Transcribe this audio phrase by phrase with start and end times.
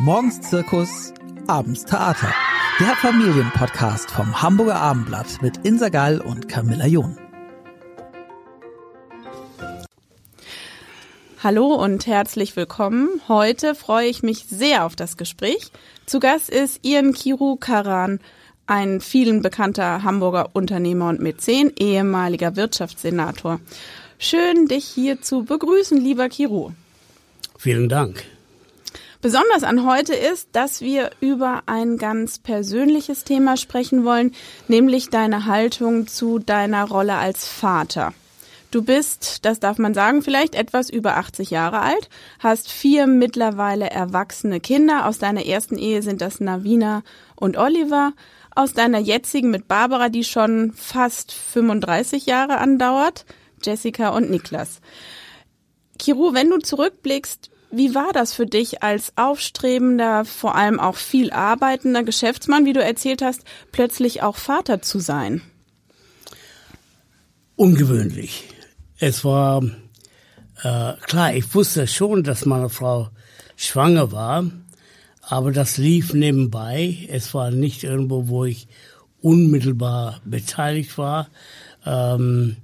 [0.00, 1.12] Morgens Zirkus,
[1.48, 2.32] abends Theater.
[2.78, 7.18] Der Familienpodcast vom Hamburger Abendblatt mit Insa Gall und Camilla John.
[11.42, 13.20] Hallo und herzlich willkommen.
[13.26, 15.72] Heute freue ich mich sehr auf das Gespräch.
[16.06, 18.20] Zu Gast ist Ian Kiru Karan,
[18.68, 23.58] ein vielen bekannter Hamburger Unternehmer und Mäzen, ehemaliger Wirtschaftssenator.
[24.20, 26.70] Schön, dich hier zu begrüßen, lieber Kiru.
[27.58, 28.24] Vielen Dank.
[29.20, 34.32] Besonders an heute ist, dass wir über ein ganz persönliches Thema sprechen wollen,
[34.68, 38.14] nämlich deine Haltung zu deiner Rolle als Vater.
[38.70, 42.08] Du bist, das darf man sagen, vielleicht etwas über 80 Jahre alt,
[42.38, 45.06] hast vier mittlerweile erwachsene Kinder.
[45.06, 47.02] Aus deiner ersten Ehe sind das Navina
[47.34, 48.12] und Oliver.
[48.54, 53.24] Aus deiner jetzigen mit Barbara, die schon fast 35 Jahre andauert,
[53.64, 54.80] Jessica und Niklas.
[55.98, 61.30] Kiru, wenn du zurückblickst, wie war das für dich als aufstrebender, vor allem auch viel
[61.30, 65.42] arbeitender Geschäftsmann, wie du erzählt hast, plötzlich auch Vater zu sein?
[67.56, 68.44] Ungewöhnlich.
[68.98, 69.62] Es war
[70.62, 73.10] äh, klar, ich wusste schon, dass meine Frau
[73.56, 74.44] schwanger war,
[75.22, 77.06] aber das lief nebenbei.
[77.10, 78.68] Es war nicht irgendwo, wo ich
[79.20, 81.28] unmittelbar beteiligt war.
[81.84, 82.56] Ähm,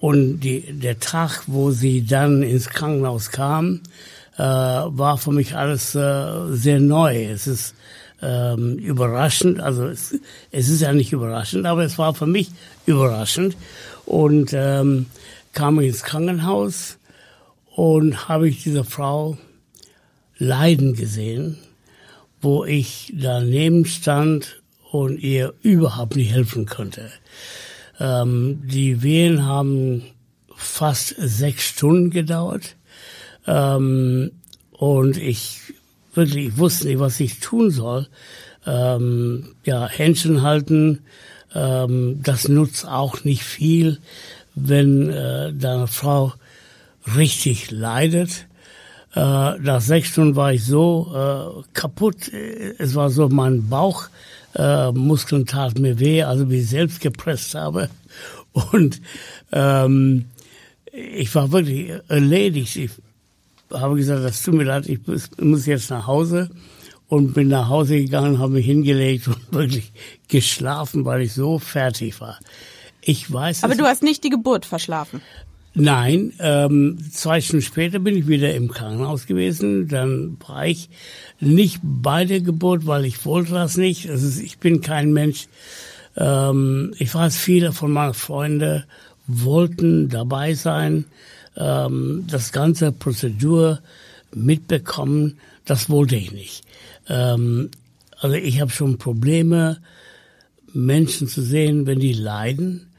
[0.00, 3.82] und die, der Tag, wo sie dann ins Krankenhaus kam,
[4.36, 7.26] äh, war für mich alles äh, sehr neu.
[7.26, 7.74] Es ist
[8.22, 10.18] ähm, überraschend, also es,
[10.50, 12.50] es ist ja nicht überraschend, aber es war für mich
[12.86, 13.56] überraschend.
[14.06, 15.06] Und ähm,
[15.52, 16.96] kam ich ins Krankenhaus
[17.76, 19.36] und habe ich diese Frau
[20.38, 21.58] leiden gesehen,
[22.40, 27.10] wo ich daneben stand und ihr überhaupt nicht helfen konnte.
[28.00, 30.02] Ähm, die Wehen haben
[30.56, 32.76] fast sechs Stunden gedauert.
[33.46, 34.32] Ähm,
[34.72, 35.60] und ich
[36.14, 38.08] wirklich, ich wusste nicht, was ich tun soll.
[38.66, 41.00] Ähm, ja, Händchen halten,
[41.54, 43.98] ähm, das nutzt auch nicht viel,
[44.54, 46.34] wenn äh, deine Frau
[47.16, 48.46] richtig leidet.
[49.14, 52.28] Äh, nach sechs Stunden war ich so äh, kaputt.
[52.32, 54.08] Es war so mein Bauch
[54.54, 57.88] äh, Muskeln tat mir weh, also wie ich selbst gepresst habe.
[58.52, 59.00] Und
[59.52, 60.26] ähm,
[60.92, 62.76] ich war wirklich erledigt.
[62.76, 62.90] Ich
[63.72, 65.00] habe gesagt, das tut mir leid, ich
[65.38, 66.50] muss jetzt nach Hause
[67.08, 69.92] und bin nach Hause gegangen, habe mich hingelegt und wirklich
[70.28, 72.38] geschlafen, weil ich so fertig war.
[73.02, 73.64] Ich weiß.
[73.64, 75.22] Aber du hast nicht die Geburt verschlafen.
[75.74, 79.86] Nein, ähm, zwei Stunden später bin ich wieder im Krankenhaus gewesen.
[79.86, 80.90] Dann war ich
[81.38, 84.10] nicht bei der Geburt, weil ich wollte das nicht.
[84.10, 85.46] Also ich bin kein Mensch.
[86.16, 88.84] Ähm, ich weiß, viele von meinen Freunden
[89.28, 91.04] wollten dabei sein,
[91.56, 93.80] ähm, das ganze Prozedur
[94.34, 95.38] mitbekommen.
[95.64, 96.64] Das wollte ich nicht.
[97.08, 97.70] Ähm,
[98.18, 99.78] also ich habe schon Probleme,
[100.72, 102.89] Menschen zu sehen, wenn die leiden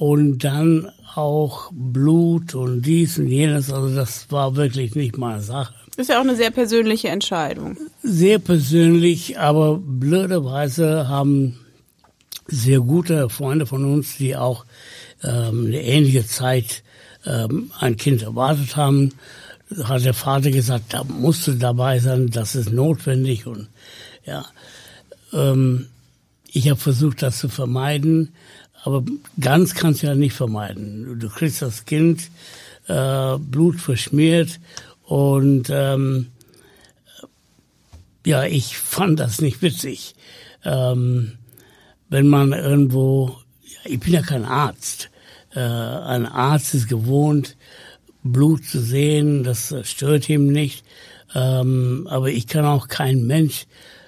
[0.00, 3.70] und dann auch Blut und dies und jenes.
[3.70, 5.74] Also das war wirklich nicht meine Sache.
[5.90, 7.76] Das ist ja auch eine sehr persönliche Entscheidung.
[8.02, 11.58] Sehr persönlich, aber blöderweise haben
[12.46, 14.64] sehr gute Freunde von uns, die auch
[15.22, 16.82] ähm, eine ähnliche Zeit
[17.26, 19.10] ähm, ein Kind erwartet haben,
[19.84, 23.68] hat der Vater gesagt, da musst du dabei sein, das ist notwendig und
[24.24, 24.46] ja.
[25.34, 25.88] Ähm,
[26.52, 28.32] ich habe versucht, das zu vermeiden,
[28.82, 29.04] aber
[29.38, 31.18] ganz kannst du ja nicht vermeiden.
[31.18, 32.30] Du kriegst das Kind
[32.88, 34.58] äh, Blut verschmiert
[35.04, 36.28] und ähm,
[38.24, 40.14] ja, ich fand das nicht witzig.
[40.64, 41.32] Ähm,
[42.08, 43.36] wenn man irgendwo,
[43.84, 45.10] ich bin ja kein Arzt.
[45.54, 47.56] Äh, ein Arzt ist gewohnt,
[48.22, 50.84] Blut zu sehen, das stört ihm nicht.
[51.34, 53.66] Ähm, aber ich kann auch kein Mensch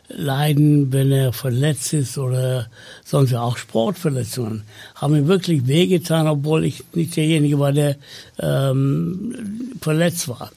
[0.08, 2.68] leiden, wenn er verletzt ist oder
[3.04, 4.64] sonst auch Sportverletzungen.
[4.94, 7.96] Haben mir wirklich wehgetan, obwohl ich nicht derjenige war, der
[8.38, 10.50] ähm, verletzt war.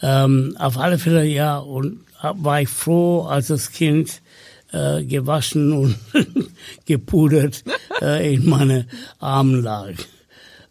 [0.00, 4.20] Ähm, auf alle Fälle ja und war ich froh, als das Kind
[4.72, 5.96] äh, gewaschen und
[6.86, 7.64] gepudert
[8.00, 8.86] äh, in meine
[9.18, 9.92] Armen lag.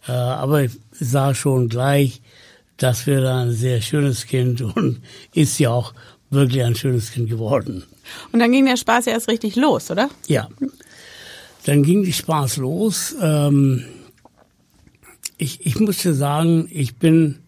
[0.07, 2.21] Äh, aber ich sah schon gleich,
[2.77, 5.01] das wäre ein sehr schönes Kind und
[5.33, 5.93] ist ja auch
[6.29, 7.83] wirklich ein schönes Kind geworden.
[8.31, 10.09] Und dann ging der Spaß ja erst richtig los, oder?
[10.27, 10.47] Ja.
[11.65, 13.15] Dann ging die Spaß los.
[13.21, 13.83] Ähm,
[15.37, 17.39] ich, ich musste sagen, ich bin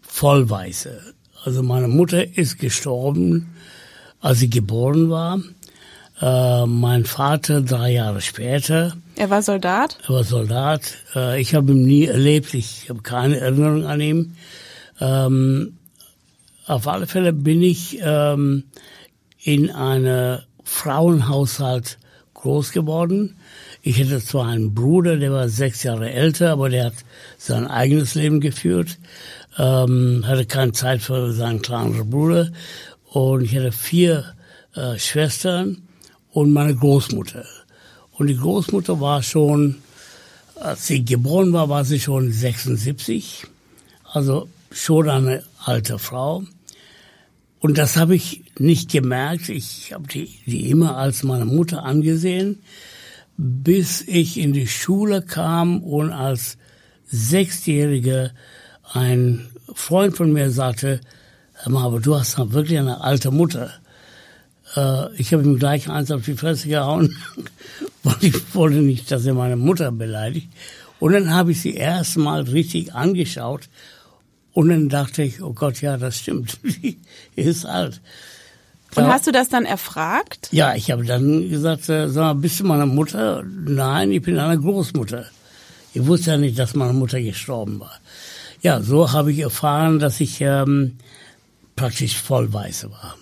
[0.00, 1.00] vollweise.
[1.44, 3.54] Also meine Mutter ist gestorben,
[4.20, 5.40] als sie geboren war.
[6.20, 8.96] Äh, mein Vater drei Jahre später.
[9.16, 9.98] Er war Soldat?
[10.04, 10.82] Er war Soldat.
[11.16, 12.54] Äh, ich habe ihn nie erlebt.
[12.54, 14.36] Ich habe keine Erinnerung an ihn.
[15.00, 15.78] Ähm,
[16.66, 18.64] auf alle Fälle bin ich ähm,
[19.44, 21.98] in einem Frauenhaushalt
[22.34, 23.36] groß geworden.
[23.82, 26.94] Ich hatte zwar einen Bruder, der war sechs Jahre älter, aber der hat
[27.38, 28.98] sein eigenes Leben geführt,
[29.58, 32.50] ähm, hatte keine Zeit für seinen kleineren Bruder.
[33.06, 34.34] Und ich hatte vier
[34.74, 35.82] äh, Schwestern
[36.30, 37.44] und meine Großmutter.
[38.12, 39.76] Und die Großmutter war schon,
[40.54, 43.44] als sie geboren war, war sie schon 76,
[44.12, 46.44] also schon eine alte Frau.
[47.62, 49.48] Und das habe ich nicht gemerkt.
[49.48, 52.58] Ich habe die, die immer als meine Mutter angesehen,
[53.36, 56.58] bis ich in die Schule kam und als
[57.06, 58.32] Sechsjähriger
[58.92, 61.00] ein Freund von mir sagte,
[61.64, 63.70] aber du hast doch wirklich eine alte Mutter.
[64.74, 67.16] Äh, ich habe ihm gleich eins auf die Fresse gehauen,
[68.02, 70.48] weil ich wollte nicht, dass er meine Mutter beleidigt.
[70.98, 73.68] Und dann habe ich sie erstmal richtig angeschaut
[74.52, 76.98] und dann dachte ich, oh Gott, ja, das stimmt, die
[77.36, 78.00] ist alt.
[78.94, 80.48] Und hast du das dann erfragt?
[80.52, 83.42] Ja, ich habe dann gesagt, äh, sag mal, bist du meine Mutter?
[83.42, 85.24] Nein, ich bin eine Großmutter.
[85.94, 87.92] Ich wusste ja nicht, dass meine Mutter gestorben war.
[88.60, 90.98] Ja, so habe ich erfahren, dass ich ähm,
[91.74, 93.16] praktisch voll weiß war.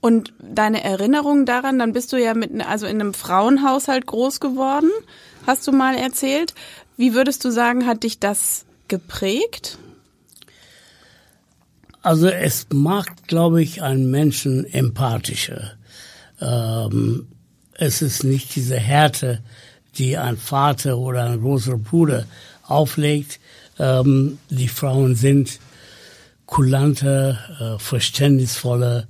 [0.00, 4.90] Und deine Erinnerung daran, dann bist du ja mit, also in einem Frauenhaushalt groß geworden,
[5.46, 6.54] hast du mal erzählt.
[6.96, 9.78] Wie würdest du sagen, hat dich das geprägt?
[12.02, 15.72] Also es macht, glaube ich, einen Menschen empathischer.
[16.40, 17.28] Ähm,
[17.74, 19.42] es ist nicht diese Härte,
[19.96, 22.24] die ein Vater oder ein großer Bruder
[22.66, 23.38] auflegt.
[23.78, 25.58] Ähm, die Frauen sind
[26.46, 27.38] kulanter,
[27.76, 29.06] äh, verständnisvoller.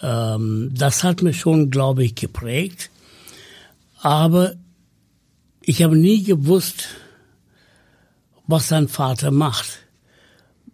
[0.00, 2.90] Ähm, das hat mich schon, glaube ich, geprägt.
[4.00, 4.54] Aber
[5.60, 6.88] ich habe nie gewusst,
[8.48, 9.81] was sein Vater macht.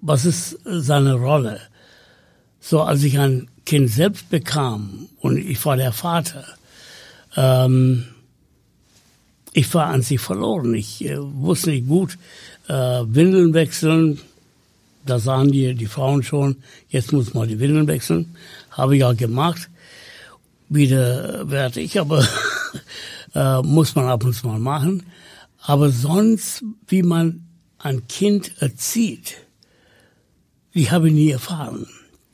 [0.00, 1.60] Was ist seine Rolle?
[2.60, 6.44] So, als ich ein Kind selbst bekam und ich war der Vater,
[7.36, 8.04] ähm,
[9.52, 10.74] ich war an sich verloren.
[10.74, 12.18] Ich äh, wusste nicht gut,
[12.68, 14.20] äh, Windeln wechseln,
[15.04, 16.56] da sahen die, die Frauen schon,
[16.90, 18.36] jetzt muss man die Windeln wechseln.
[18.70, 19.68] Habe ich auch gemacht.
[20.68, 22.26] Wieder werde ich, aber
[23.34, 25.04] äh, muss man ab und zu mal machen.
[25.62, 27.46] Aber sonst, wie man
[27.78, 29.36] ein Kind erzieht,
[30.78, 31.86] die habe ich nie erfahren.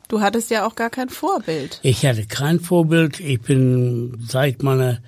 [0.09, 1.81] Du hattest ja auch gar kein Vorbild.
[1.83, 3.19] Ich hatte kein Vorbild.
[3.21, 4.99] Ich bin seit meiner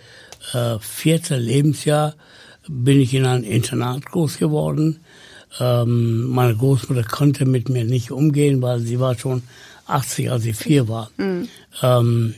[0.55, 2.15] äh, vierten Lebensjahr
[2.67, 5.00] bin ich in einem Internat groß geworden.
[5.61, 9.43] Ähm, meine Großmutter konnte mit mir nicht umgehen, weil sie war schon
[9.87, 11.11] 80, als ich vier war.
[11.19, 11.49] Mhm.
[11.82, 12.35] Ähm,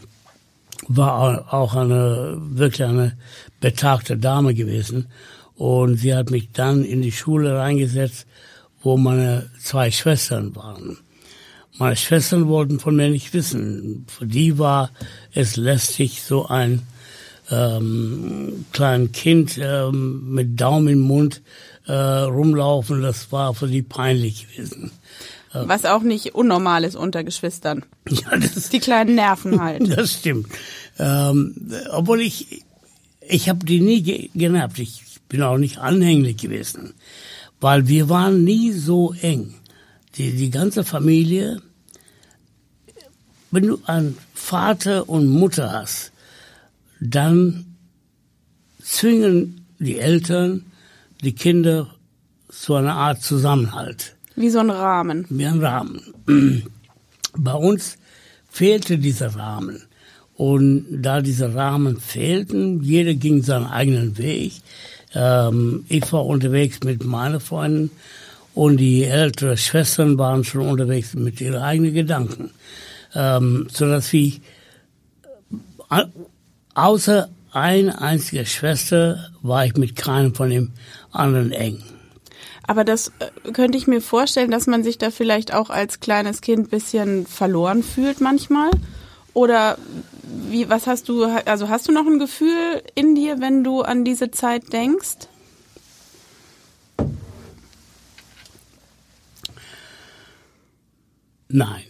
[0.89, 3.17] war auch eine wirklich eine
[3.61, 5.06] betagte Dame gewesen
[5.55, 8.27] und sie hat mich dann in die Schule reingesetzt,
[8.83, 10.99] wo meine zwei Schwestern waren.
[11.79, 14.05] Meine Schwestern wollten von mir nicht wissen.
[14.09, 14.91] Für die war
[15.33, 16.83] es lästig, so ein
[17.51, 21.41] ähm, kleines Kind ähm, mit Daumen im Mund
[21.87, 23.01] äh, rumlaufen.
[23.03, 24.91] Das war für die peinlich gewesen.
[25.53, 27.85] Was auch nicht unnormal ist unter Geschwistern.
[28.11, 29.89] Ja, das, die kleinen Nerven halt.
[29.97, 30.49] Das stimmt.
[30.99, 31.55] Ähm,
[31.91, 32.65] obwohl ich,
[33.21, 34.79] ich habe die nie genervt.
[34.79, 36.95] Ich bin auch nicht anhänglich gewesen,
[37.60, 39.55] weil wir waren nie so eng.
[40.16, 41.60] Die, die ganze Familie
[43.50, 46.12] wenn du einen Vater und Mutter hast,
[47.00, 47.77] dann
[48.82, 50.67] zwingen die Eltern
[51.22, 51.94] die Kinder
[52.48, 54.17] zu einer Art Zusammenhalt.
[54.36, 55.27] Wie so ein Rahmen.
[55.29, 56.00] Wie ein Rahmen.
[57.36, 57.98] Bei uns
[58.48, 59.82] fehlte dieser Rahmen.
[60.34, 64.53] Und da diese Rahmen fehlten, jeder ging seinen eigenen Weg.
[65.15, 67.91] Ähm, ich war unterwegs mit meinen Freunden
[68.55, 72.50] und die älteren Schwestern waren schon unterwegs mit ihren eigenen Gedanken
[73.15, 74.32] ähm, so dass wir
[75.91, 76.05] äh,
[76.74, 80.72] außer eine einzige Schwester war ich mit keinem von dem
[81.10, 81.82] anderen eng.
[82.67, 86.43] Aber das äh, könnte ich mir vorstellen, dass man sich da vielleicht auch als kleines
[86.43, 88.70] Kind bisschen verloren fühlt manchmal.
[89.32, 89.79] Oder
[90.51, 94.05] wie, was hast du, also hast du noch ein Gefühl in dir, wenn du an
[94.05, 95.29] diese Zeit denkst?
[101.49, 101.82] Nein.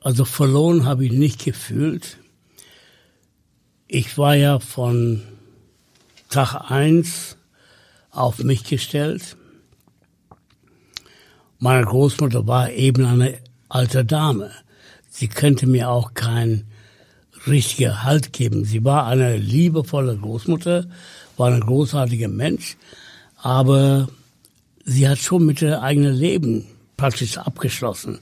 [0.00, 2.18] Also verloren habe ich nicht gefühlt.
[3.88, 5.22] Ich war ja von
[6.28, 7.36] Tag eins
[8.10, 9.36] auf mich gestellt.
[11.58, 13.38] Meine Großmutter war eben eine
[13.68, 14.50] alte Dame.
[15.08, 16.66] Sie könnte mir auch keinen
[17.46, 18.64] richtigen Halt geben.
[18.64, 20.86] Sie war eine liebevolle Großmutter,
[21.36, 22.76] war ein großartiger Mensch,
[23.36, 24.08] aber
[24.84, 28.18] sie hat schon mit ihrem eigenen Leben praktisch abgeschlossen.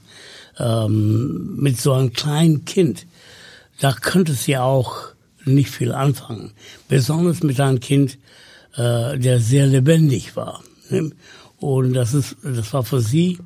[0.59, 3.05] Ähm, mit so einem kleinen Kind,
[3.79, 5.13] da könnte sie auch
[5.45, 6.51] nicht viel anfangen.
[6.87, 8.17] Besonders mit einem Kind,
[8.75, 10.63] äh, der sehr lebendig war.
[10.89, 11.11] Ne?
[11.57, 13.39] Und das ist, das war für sie,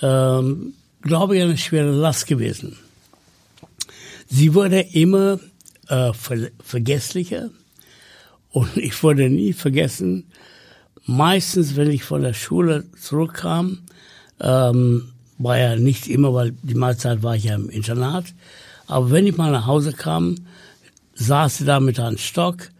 [0.00, 2.76] ähm, glaube ich, eine schwere Last gewesen.
[4.34, 5.40] Sie wurde immer
[5.88, 7.50] äh, ver vergesslicher
[8.50, 10.24] und ich wurde nie vergessen,
[11.04, 13.80] meistens, wenn ich von der Schule zurückkam,
[14.40, 18.24] ähm, war ja nicht immer, weil die meiste Zeit war ich ja im Internat,
[18.86, 20.36] aber wenn ich mal nach Hause kam,
[21.12, 22.70] saß sie da mit einem Stock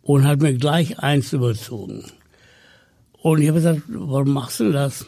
[0.00, 2.10] und hat mir gleich eins überzogen.
[3.20, 5.04] Und ich habe gesagt, warum machst du das?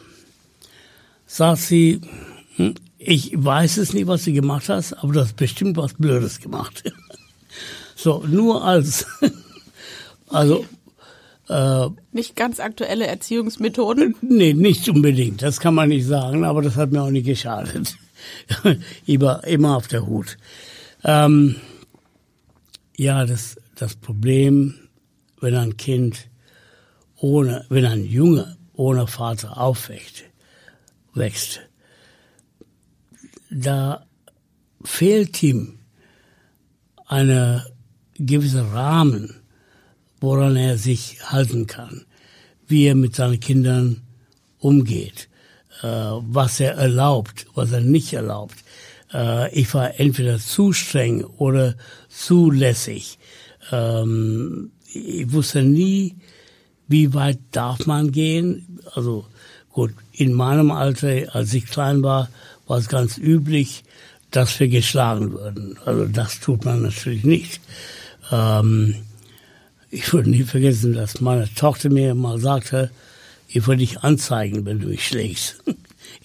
[1.25, 2.01] Sagt sie,
[2.57, 6.39] hm, ich weiß es nicht, was du gemacht hast, aber du hast bestimmt was Blödes
[6.39, 6.83] gemacht.
[7.95, 9.05] so, nur als,
[10.29, 10.65] also,
[11.49, 14.15] äh, nicht ganz aktuelle Erziehungsmethoden?
[14.21, 15.41] Nee, nicht unbedingt.
[15.41, 17.95] Das kann man nicht sagen, aber das hat mir auch nicht geschadet.
[19.05, 20.37] immer, immer auf der Hut.
[21.03, 21.55] Ähm,
[22.97, 24.73] ja, das, das Problem,
[25.39, 26.27] wenn ein Kind
[27.15, 30.23] ohne, wenn ein Junge ohne Vater aufwächst,
[31.13, 31.61] wächst,
[33.49, 34.05] da
[34.83, 35.79] fehlt ihm
[37.07, 37.65] eine
[38.15, 39.35] gewisse Rahmen,
[40.19, 42.05] woran er sich halten kann,
[42.67, 44.01] wie er mit seinen Kindern
[44.59, 45.29] umgeht,
[45.81, 48.55] äh, was er erlaubt, was er nicht erlaubt.
[49.13, 51.75] Äh, ich war entweder zu streng oder
[52.09, 53.19] zulässig.
[53.71, 56.15] Ähm, ich wusste nie,
[56.87, 58.79] wie weit darf man gehen.
[58.95, 59.25] Also
[59.69, 62.29] gut, in meinem Alter, als ich klein war,
[62.67, 63.83] war es ganz üblich,
[64.31, 65.77] dass wir geschlagen würden.
[65.85, 67.61] Also das tut man natürlich nicht.
[68.31, 68.95] Ähm,
[69.89, 72.91] ich würde nie vergessen, dass meine Tochter mir mal sagte,
[73.47, 75.63] ich würde dich anzeigen, wenn du mich schlägst.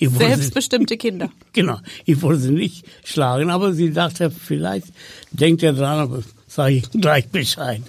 [0.00, 1.30] Selbstbestimmte sie, Kinder.
[1.52, 1.78] Genau.
[2.04, 4.87] Ich wollte sie nicht schlagen, aber sie dachte, vielleicht
[5.30, 7.82] denkt er dran, aber sage ich gleich Bescheid.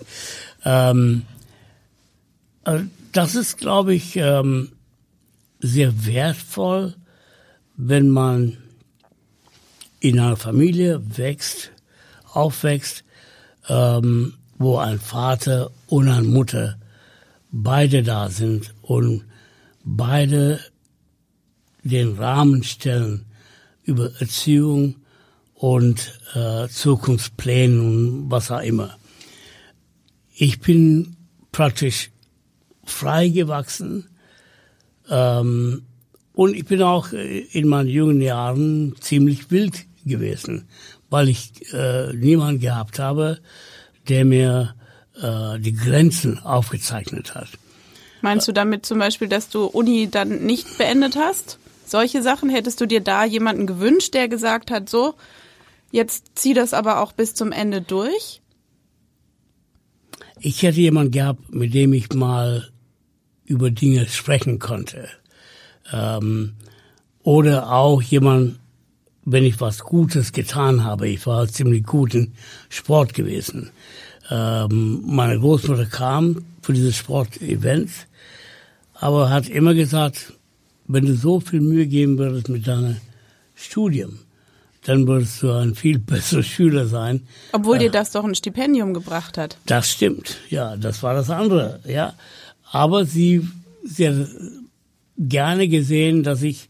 [0.63, 1.23] Ähm,
[2.63, 4.69] also das ist, glaube ich, ähm,
[5.59, 6.95] sehr wertvoll,
[7.75, 8.57] wenn man
[9.99, 11.71] in einer Familie wächst,
[12.31, 13.03] aufwächst,
[13.69, 16.77] ähm, wo ein Vater und eine Mutter
[17.51, 19.25] beide da sind und
[19.83, 20.59] beide
[21.83, 23.25] den Rahmen stellen
[23.83, 24.95] über Erziehung
[25.53, 28.97] und äh, Zukunftspläne und was auch immer.
[30.35, 31.15] Ich bin
[31.51, 32.11] praktisch
[32.83, 34.09] frei gewachsen
[35.09, 35.83] ähm,
[36.33, 40.67] und ich bin auch in meinen jungen Jahren ziemlich wild gewesen,
[41.09, 43.39] weil ich äh, niemanden gehabt habe,
[44.09, 44.75] der mir
[45.21, 47.49] äh, die Grenzen aufgezeichnet hat.
[48.21, 51.59] Meinst du damit zum Beispiel, dass du Uni dann nicht beendet hast?
[51.85, 55.13] Solche Sachen hättest du dir da jemanden gewünscht, der gesagt hat, so,
[55.91, 58.41] jetzt zieh das aber auch bis zum Ende durch?
[60.39, 62.69] Ich hätte jemanden gehabt, mit dem ich mal
[63.45, 65.09] über Dinge sprechen konnte.
[65.91, 66.53] Ähm,
[67.23, 68.59] oder auch jemand,
[69.25, 71.07] wenn ich was Gutes getan habe.
[71.07, 72.33] Ich war ziemlich gut in
[72.69, 73.71] Sport gewesen.
[74.29, 77.89] Ähm, meine Großmutter kam für dieses Sportevent,
[78.93, 80.33] aber hat immer gesagt,
[80.87, 82.97] wenn du so viel Mühe geben würdest mit deinem
[83.55, 84.19] Studium,
[84.85, 87.27] dann würdest du ein viel besserer Schüler sein.
[87.51, 89.57] Obwohl dir äh, das doch ein Stipendium gebracht hat.
[89.65, 92.13] Das stimmt, ja, das war das andere, ja.
[92.71, 93.47] Aber sie,
[93.83, 94.27] sie hat
[95.17, 96.69] gerne gesehen, dass ich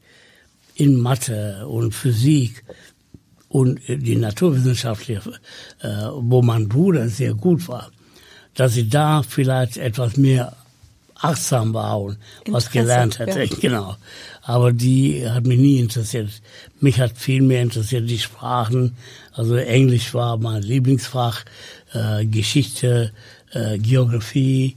[0.75, 2.63] in Mathe und Physik
[3.47, 5.21] und die naturwissenschaftliche,
[5.81, 7.91] äh, wo mein Bruder sehr gut war,
[8.55, 10.55] dass ich da vielleicht etwas mehr
[11.23, 13.43] achtsam war und was gelernt hätte.
[13.43, 13.55] Ja.
[13.61, 13.95] Genau.
[14.41, 16.29] Aber die hat mich nie interessiert.
[16.81, 18.97] Mich hat viel mehr interessiert die Sprachen.
[19.31, 21.45] Also Englisch war mein Lieblingsfach,
[21.93, 23.13] äh, Geschichte,
[23.53, 24.75] äh, Geografie,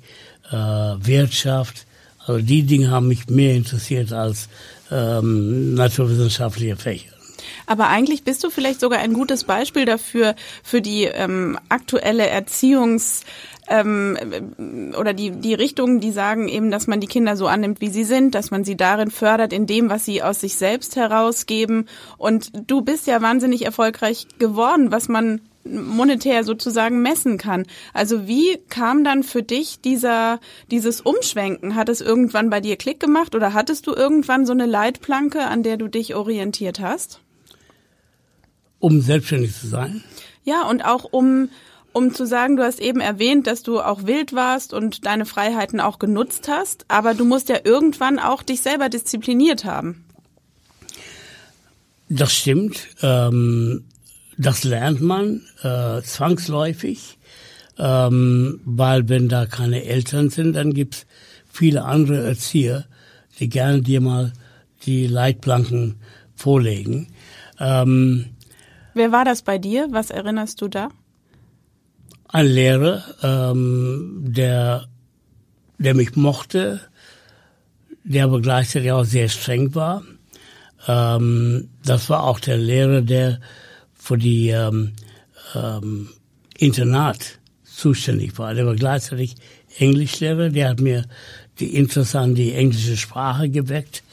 [0.51, 1.87] äh, Wirtschaft.
[2.27, 4.49] Also die Dinge haben mich mehr interessiert als
[4.91, 7.11] ähm, naturwissenschaftliche Fächer.
[7.67, 13.23] Aber eigentlich bist du vielleicht sogar ein gutes Beispiel dafür, für die ähm, aktuelle Erziehungs-
[13.69, 14.17] ähm,
[14.99, 18.05] oder die, die Richtungen, die sagen eben, dass man die Kinder so annimmt, wie sie
[18.05, 21.89] sind, dass man sie darin fördert, in dem, was sie aus sich selbst herausgeben.
[22.19, 27.67] Und du bist ja wahnsinnig erfolgreich geworden, was man monetär sozusagen messen kann.
[27.93, 31.75] Also wie kam dann für dich dieser, dieses Umschwenken?
[31.75, 35.63] Hat es irgendwann bei dir Klick gemacht oder hattest du irgendwann so eine Leitplanke, an
[35.63, 37.21] der du dich orientiert hast?
[38.79, 40.03] Um selbstständig zu sein?
[40.45, 41.49] Ja, und auch um
[41.97, 45.81] um zu sagen, du hast eben erwähnt, dass du auch wild warst und deine Freiheiten
[45.81, 50.05] auch genutzt hast, aber du musst ja irgendwann auch dich selber diszipliniert haben.
[52.11, 52.89] Das stimmt.
[53.01, 53.85] Ähm,
[54.39, 57.19] das lernt man äh, zwangsläufig,
[57.79, 61.07] ähm, weil wenn da keine Eltern sind, dann gibt's
[61.51, 62.85] viele andere Erzieher,
[63.39, 64.33] die gerne dir mal
[64.85, 65.97] die Leitplanken
[66.35, 67.09] vorlegen.
[67.59, 68.27] Ähm,
[68.95, 69.89] Wer war das bei dir?
[69.91, 70.89] Was erinnerst du da?
[72.29, 74.87] Ein Lehrer, ähm, der,
[75.79, 76.81] der mich mochte,
[78.05, 80.03] der aber gleichzeitig auch sehr streng war.
[80.87, 83.41] Ähm, das war auch der Lehrer, der
[84.07, 84.93] für die ähm,
[85.57, 86.09] ähm,
[86.57, 88.55] Internat zuständig war.
[88.55, 89.35] Der war gleichzeitig
[89.79, 91.07] Englischlehrer, der hat mir
[91.59, 94.05] die Interesse an die englische Sprache geweckt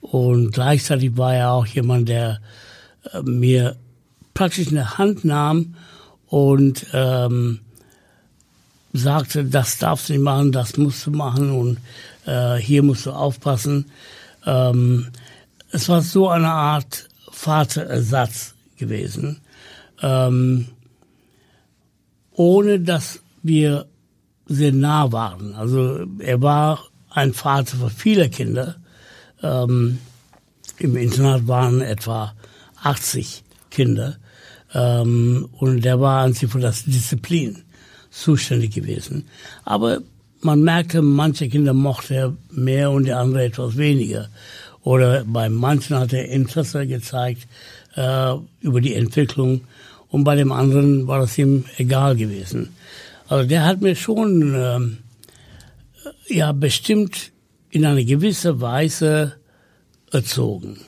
[0.00, 2.40] und gleichzeitig war er auch jemand, der
[3.12, 3.76] äh, mir
[4.32, 5.74] praktisch eine Hand nahm
[6.28, 7.60] und ähm,
[8.94, 11.78] sagte, das darfst du nicht machen, das musst du machen und
[12.24, 13.84] äh, hier musst du aufpassen.
[14.46, 15.08] Ähm,
[15.72, 19.40] es war so eine Art Vaterersatz gewesen,
[20.02, 20.66] ähm,
[22.32, 23.86] ohne dass wir
[24.46, 25.54] sehr nah waren.
[25.54, 28.76] Also er war ein Vater für viele Kinder.
[29.42, 29.98] Ähm,
[30.78, 32.34] Im Internat waren etwa
[32.82, 34.16] 80 Kinder.
[34.74, 37.62] Ähm, und der war an sich für das Disziplin
[38.10, 39.26] zuständig gewesen.
[39.64, 40.00] Aber
[40.40, 44.28] man merkte, manche Kinder mochte er mehr und die andere etwas weniger.
[44.82, 47.48] Oder bei manchen hat er Interesse gezeigt
[47.96, 49.62] äh, über die Entwicklung
[50.08, 52.74] und bei dem anderen war es ihm egal gewesen.
[53.28, 54.98] Also der hat mir schon ähm,
[56.28, 57.32] ja bestimmt
[57.70, 59.36] in einer gewissen Weise
[60.12, 60.78] erzogen.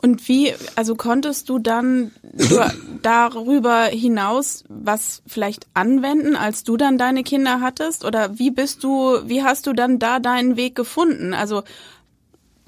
[0.00, 2.12] Und wie, also konntest du dann
[3.02, 8.04] darüber hinaus was vielleicht anwenden, als du dann deine Kinder hattest?
[8.04, 11.34] Oder wie bist du, wie hast du dann da deinen Weg gefunden?
[11.34, 11.64] Also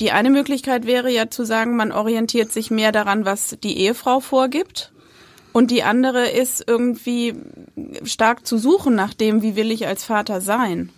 [0.01, 4.21] die eine Möglichkeit wäre ja zu sagen, man orientiert sich mehr daran, was die Ehefrau
[4.21, 4.93] vorgibt.
[5.53, 7.35] Und die andere ist irgendwie
[8.05, 10.91] stark zu suchen nach dem, wie will ich als Vater sein.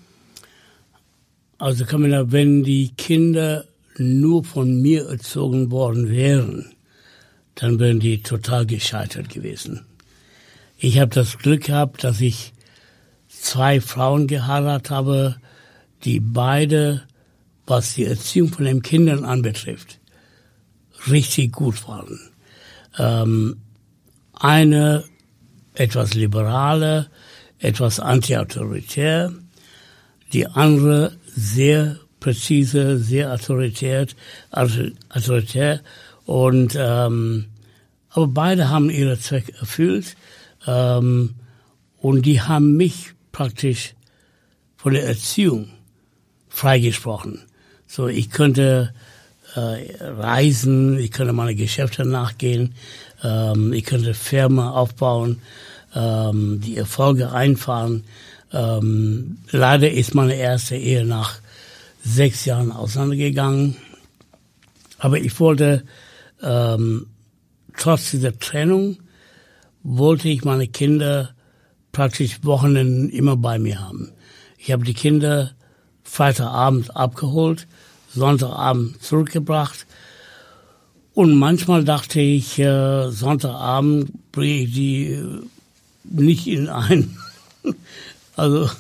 [1.59, 3.65] Also Camilla, wenn die Kinder
[3.97, 6.75] nur von mir erzogen worden wären,
[7.55, 9.87] dann wären die total gescheitert gewesen.
[10.79, 12.53] Ich habe das Glück gehabt, dass ich
[13.29, 15.37] zwei Frauen geheiratet habe,
[16.05, 17.03] die beide,
[17.67, 19.99] was die Erziehung von den Kindern anbetrifft,
[21.09, 22.19] richtig gut waren.
[22.99, 23.57] Ähm,
[24.33, 25.05] eine
[25.75, 27.09] etwas liberale,
[27.59, 29.33] etwas anti-autoritär,
[30.33, 34.07] die andere sehr präzise, sehr autoritär,
[34.51, 35.81] autoritär
[36.25, 37.47] und ähm,
[38.11, 40.17] aber beide haben ihre Zweck erfüllt
[40.67, 41.35] ähm,
[41.99, 43.95] und die haben mich praktisch
[44.77, 45.71] von der Erziehung
[46.49, 47.43] freigesprochen.
[47.95, 48.95] So, ich könnte
[49.55, 52.75] äh, reisen, ich könnte meine Geschäfte nachgehen,
[53.23, 55.43] ähm, ich könnte Firma aufbauen,
[55.95, 58.05] ähm, die Erfolge einfahren.
[58.51, 61.35] Ähm, leider ist meine erste Ehe nach
[62.03, 63.77] sechs Jahren auseinandergegangen.
[64.97, 65.85] Aber ich wollte,
[66.43, 67.09] ähm,
[67.77, 69.01] trotz dieser Trennung,
[69.83, 71.35] wollte ich meine Kinder
[71.93, 74.13] praktisch Wochenenden immer bei mir haben.
[74.57, 75.51] Ich habe die Kinder
[76.05, 77.67] Freitagabend abgeholt,
[78.15, 79.87] Sonntagabend zurückgebracht.
[81.15, 85.43] Und manchmal dachte ich, äh, Sonntagabend bringe ich die äh,
[86.05, 87.17] nicht in ein.
[88.37, 88.71] also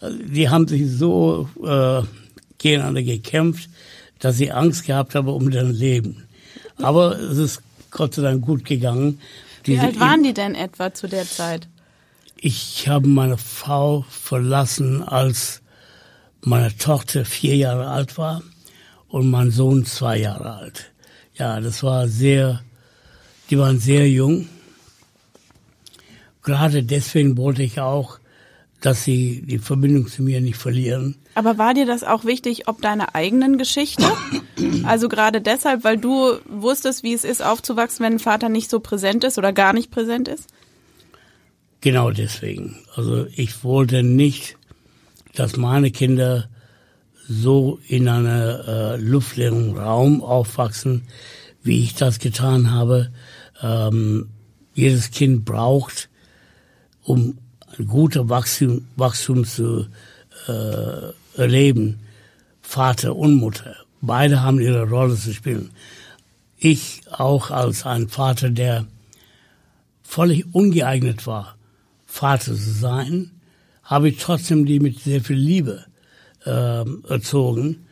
[0.00, 2.02] die haben sich so äh,
[2.58, 3.68] gegeneinander gekämpft,
[4.20, 6.24] dass sie Angst gehabt haben um ihr Leben.
[6.78, 9.20] Aber es ist Gott sei Dank gut gegangen.
[9.64, 11.68] Wie alt waren die denn etwa zu der Zeit?
[12.36, 15.62] Ich habe meine Frau verlassen, als
[16.40, 18.42] meine Tochter vier Jahre alt war
[19.12, 20.90] und mein Sohn zwei Jahre alt.
[21.34, 22.62] Ja, das war sehr,
[23.50, 24.48] die waren sehr jung.
[26.42, 28.18] Gerade deswegen wollte ich auch,
[28.80, 31.16] dass sie die Verbindung zu mir nicht verlieren.
[31.34, 34.04] Aber war dir das auch wichtig, ob deiner eigenen Geschichte?
[34.82, 38.80] Also gerade deshalb, weil du wusstest, wie es ist, aufzuwachsen, wenn ein Vater nicht so
[38.80, 40.48] präsent ist oder gar nicht präsent ist?
[41.82, 42.78] Genau deswegen.
[42.96, 44.56] Also ich wollte nicht,
[45.34, 46.48] dass meine Kinder
[47.28, 51.02] so in einem äh, luftleeren Raum aufwachsen,
[51.62, 53.10] wie ich das getan habe.
[53.62, 54.28] Ähm,
[54.74, 56.08] jedes Kind braucht,
[57.02, 57.38] um
[57.78, 59.86] ein guter Wachstum, Wachstum zu
[60.48, 62.00] äh, erleben,
[62.60, 63.76] Vater und Mutter.
[64.00, 65.70] Beide haben ihre Rolle zu spielen.
[66.58, 68.86] Ich auch als ein Vater, der
[70.02, 71.56] völlig ungeeignet war,
[72.06, 73.30] Vater zu sein,
[73.82, 75.86] habe ich trotzdem die mit sehr viel Liebe
[76.44, 77.86] äh, erzogen,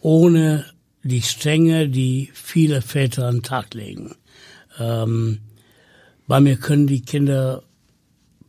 [0.00, 0.64] ohne
[1.02, 4.14] die Strenge, die viele Väter an den Tag legen.
[4.78, 5.38] Ähm,
[6.26, 7.62] bei mir können die Kinder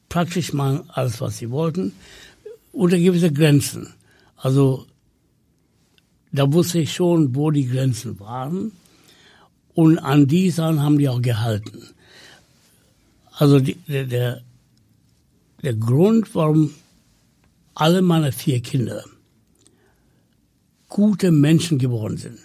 [0.09, 1.93] praktisch machen alles, was sie wollten,
[2.71, 3.93] unter gewisse Grenzen.
[4.35, 4.85] Also
[6.31, 8.71] da wusste ich schon, wo die Grenzen waren.
[9.73, 11.83] Und an die Sachen haben die auch gehalten.
[13.31, 14.41] Also die, der, der,
[15.63, 16.73] der Grund, warum
[17.75, 19.05] alle meine vier Kinder
[20.89, 22.39] gute Menschen geworden sind,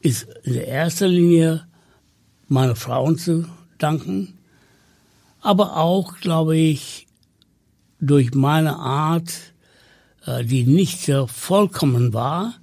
[0.00, 1.66] ist in der ersten Linie
[2.48, 3.46] meine Frauen zu
[3.78, 4.38] danken,
[5.40, 7.06] aber auch, glaube ich,
[8.00, 9.30] durch meine Art,
[10.26, 12.54] äh, die nicht sehr vollkommen war,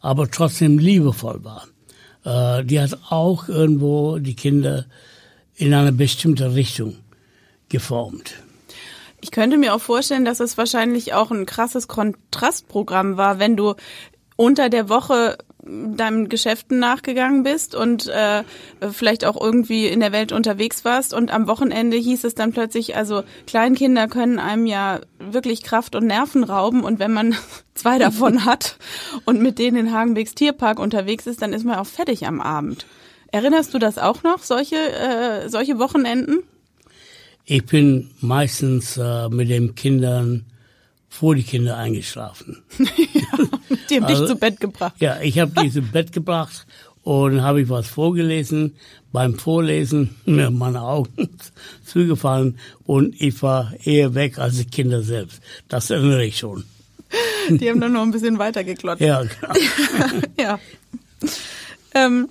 [0.00, 1.66] aber trotzdem liebevoll war.
[2.24, 4.86] Äh, die hat auch irgendwo die Kinder
[5.54, 6.96] in eine bestimmte Richtung
[7.68, 8.34] geformt.
[9.26, 13.74] Ich könnte mir auch vorstellen, dass es wahrscheinlich auch ein krasses Kontrastprogramm war, wenn du
[14.36, 18.44] unter der Woche deinen Geschäften nachgegangen bist und äh,
[18.92, 22.94] vielleicht auch irgendwie in der Welt unterwegs warst und am Wochenende hieß es dann plötzlich,
[22.94, 27.34] also Kleinkinder können einem ja wirklich Kraft und Nerven rauben und wenn man
[27.74, 28.78] zwei davon hat
[29.24, 32.86] und mit denen in Hagenbecks Tierpark unterwegs ist, dann ist man auch fertig am Abend.
[33.32, 36.44] Erinnerst du das auch noch, solche, äh, solche Wochenenden?
[37.48, 40.44] Ich bin meistens äh, mit den Kindern
[41.08, 42.64] vor die Kinder eingeschlafen.
[42.78, 42.86] ja,
[43.88, 44.94] die haben also, dich zu Bett gebracht.
[44.98, 46.66] Ja, ich habe die zu Bett gebracht
[47.04, 48.74] und habe ich was vorgelesen.
[49.12, 51.30] Beim Vorlesen mir meine Augen
[51.86, 55.40] zugefallen und ich war eher weg als die Kinder selbst.
[55.68, 56.64] Das erinnere ich schon.
[57.48, 59.00] Die haben dann noch ein bisschen weiter geklotzt.
[59.00, 59.54] Ja, genau.
[60.36, 60.58] ja.
[61.94, 62.28] Ähm,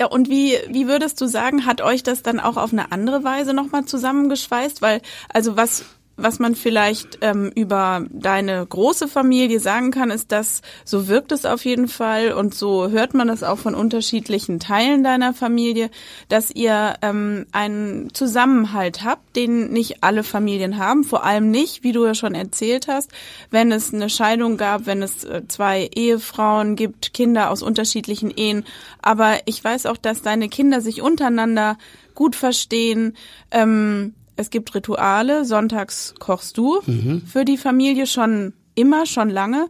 [0.00, 3.24] ja, und wie, wie würdest du sagen, hat euch das dann auch auf eine andere
[3.24, 4.80] Weise nochmal zusammengeschweißt?
[4.80, 5.84] Weil, also was,
[6.18, 11.46] was man vielleicht ähm, über deine große Familie sagen kann, ist, dass so wirkt es
[11.46, 15.90] auf jeden Fall und so hört man es auch von unterschiedlichen Teilen deiner Familie,
[16.28, 21.92] dass ihr ähm, einen Zusammenhalt habt, den nicht alle Familien haben, vor allem nicht, wie
[21.92, 23.12] du ja schon erzählt hast,
[23.50, 28.64] wenn es eine Scheidung gab, wenn es äh, zwei Ehefrauen gibt, Kinder aus unterschiedlichen Ehen.
[29.00, 31.78] Aber ich weiß auch, dass deine Kinder sich untereinander
[32.14, 33.16] gut verstehen.
[33.52, 35.44] Ähm, es gibt Rituale.
[35.44, 37.22] Sonntags kochst du mhm.
[37.26, 39.68] für die Familie schon immer, schon lange.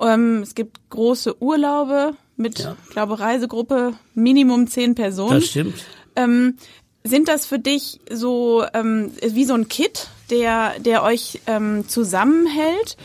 [0.00, 0.14] Ja.
[0.14, 2.76] Ähm, es gibt große Urlaube mit, ja.
[2.90, 5.40] glaube Reisegruppe Minimum zehn Personen.
[5.40, 5.84] Das stimmt.
[6.16, 6.56] Ähm,
[7.04, 12.96] sind das für dich so ähm, wie so ein Kit, der der euch ähm, zusammenhält?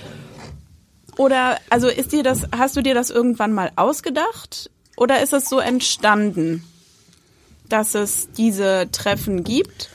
[1.18, 5.50] Oder also ist dir das hast du dir das irgendwann mal ausgedacht oder ist es
[5.50, 6.64] so entstanden,
[7.68, 9.90] dass es diese Treffen gibt?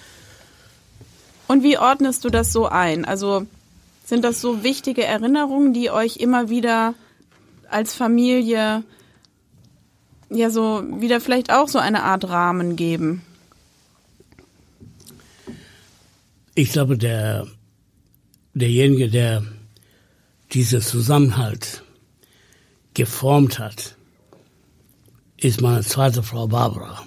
[1.48, 3.04] Und wie ordnest du das so ein?
[3.04, 3.46] Also
[4.04, 6.94] sind das so wichtige Erinnerungen, die euch immer wieder
[7.68, 8.84] als Familie
[10.28, 13.22] ja so wieder vielleicht auch so eine Art Rahmen geben?
[16.54, 17.46] Ich glaube, der,
[18.54, 19.44] derjenige, der
[20.52, 21.82] diesen Zusammenhalt
[22.94, 23.96] geformt hat,
[25.36, 27.06] ist meine zweite Frau Barbara.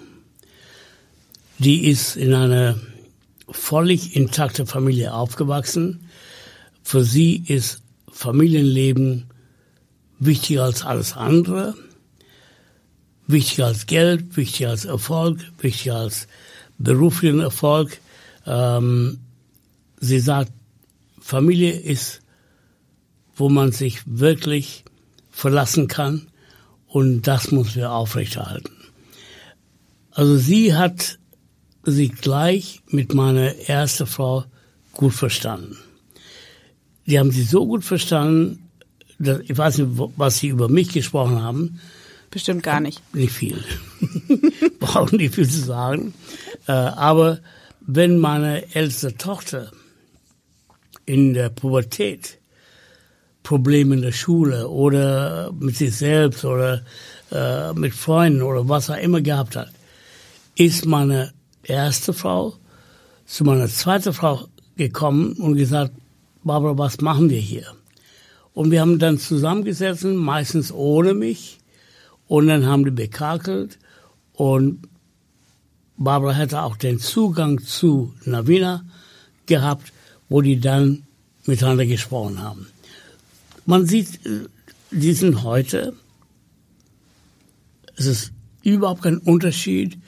[1.58, 2.76] Die ist in einer
[3.52, 6.08] völlig intakte Familie aufgewachsen.
[6.82, 9.26] Für sie ist Familienleben
[10.18, 11.74] wichtiger als alles andere,
[13.26, 16.28] wichtiger als Geld, wichtiger als Erfolg, wichtiger als
[16.78, 17.98] beruflichen Erfolg.
[18.46, 19.20] Ähm,
[20.00, 20.52] sie sagt,
[21.20, 22.20] Familie ist,
[23.36, 24.84] wo man sich wirklich
[25.30, 26.26] verlassen kann
[26.88, 28.72] und das muss wir aufrechterhalten.
[30.10, 31.19] Also sie hat
[31.82, 34.44] sich gleich mit meiner ersten Frau
[34.92, 35.76] gut verstanden.
[37.06, 38.70] Die haben sie so gut verstanden,
[39.18, 41.80] dass, ich weiß nicht, was sie über mich gesprochen haben.
[42.30, 43.02] Bestimmt gar nicht.
[43.14, 43.62] Nicht viel.
[44.80, 46.14] Brauchen nicht viel zu sagen.
[46.66, 47.40] Äh, aber
[47.80, 49.72] wenn meine älteste Tochter
[51.06, 52.38] in der Pubertät
[53.42, 56.82] Probleme in der Schule oder mit sich selbst oder
[57.32, 59.70] äh, mit Freunden oder was er immer gehabt hat,
[60.56, 62.54] ist meine erste Frau
[63.26, 65.92] zu meiner zweiten Frau gekommen und gesagt,
[66.42, 67.66] Barbara, was machen wir hier?
[68.54, 71.58] Und wir haben dann zusammengesetzt, meistens ohne mich,
[72.26, 73.78] und dann haben die bekakelt
[74.34, 74.88] und
[75.96, 78.84] Barbara hätte auch den Zugang zu Navina
[79.46, 79.92] gehabt,
[80.28, 81.02] wo die dann
[81.44, 82.68] miteinander gesprochen haben.
[83.66, 84.46] Man sieht, äh,
[84.92, 85.94] die sind heute,
[87.96, 89.98] es ist überhaupt kein Unterschied,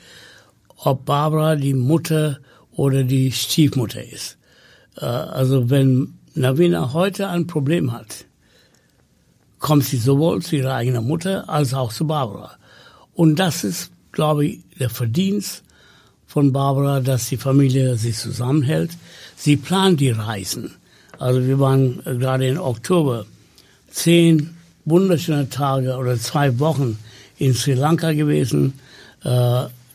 [0.84, 2.38] ob Barbara die Mutter
[2.72, 4.36] oder die Stiefmutter ist.
[4.96, 8.24] Äh, also wenn Navina heute ein Problem hat,
[9.58, 12.52] kommt sie sowohl zu ihrer eigenen Mutter als auch zu Barbara.
[13.14, 15.62] Und das ist, glaube ich, der Verdienst
[16.26, 18.90] von Barbara, dass die Familie sich zusammenhält.
[19.36, 20.74] Sie plant die Reisen.
[21.18, 23.26] Also wir waren gerade im Oktober
[23.90, 26.98] zehn wunderschöne Tage oder zwei Wochen
[27.38, 28.72] in Sri Lanka gewesen.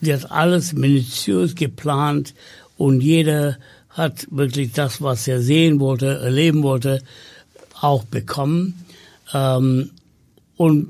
[0.02, 2.34] Die hat alles minutiös geplant
[2.78, 3.58] und jeder
[3.90, 7.02] hat wirklich das, was er sehen wollte, erleben wollte,
[7.82, 8.86] auch bekommen.
[9.34, 9.92] Ähm,
[10.56, 10.88] und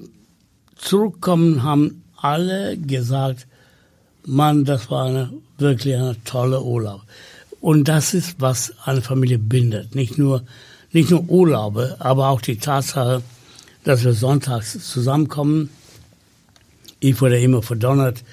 [0.76, 3.48] zurückkommen haben alle gesagt,
[4.26, 7.02] Mann, das war eine, wirklich ein toller Urlaub.
[7.62, 9.96] Und das ist, was eine Familie bindet.
[9.96, 10.44] Nicht nur,
[10.92, 13.24] nicht nur Urlaube, aber auch die Tatsache,
[13.84, 15.70] dass wir sonntags zusammenkommen.
[17.00, 18.24] Ich wurde immer verdonnert,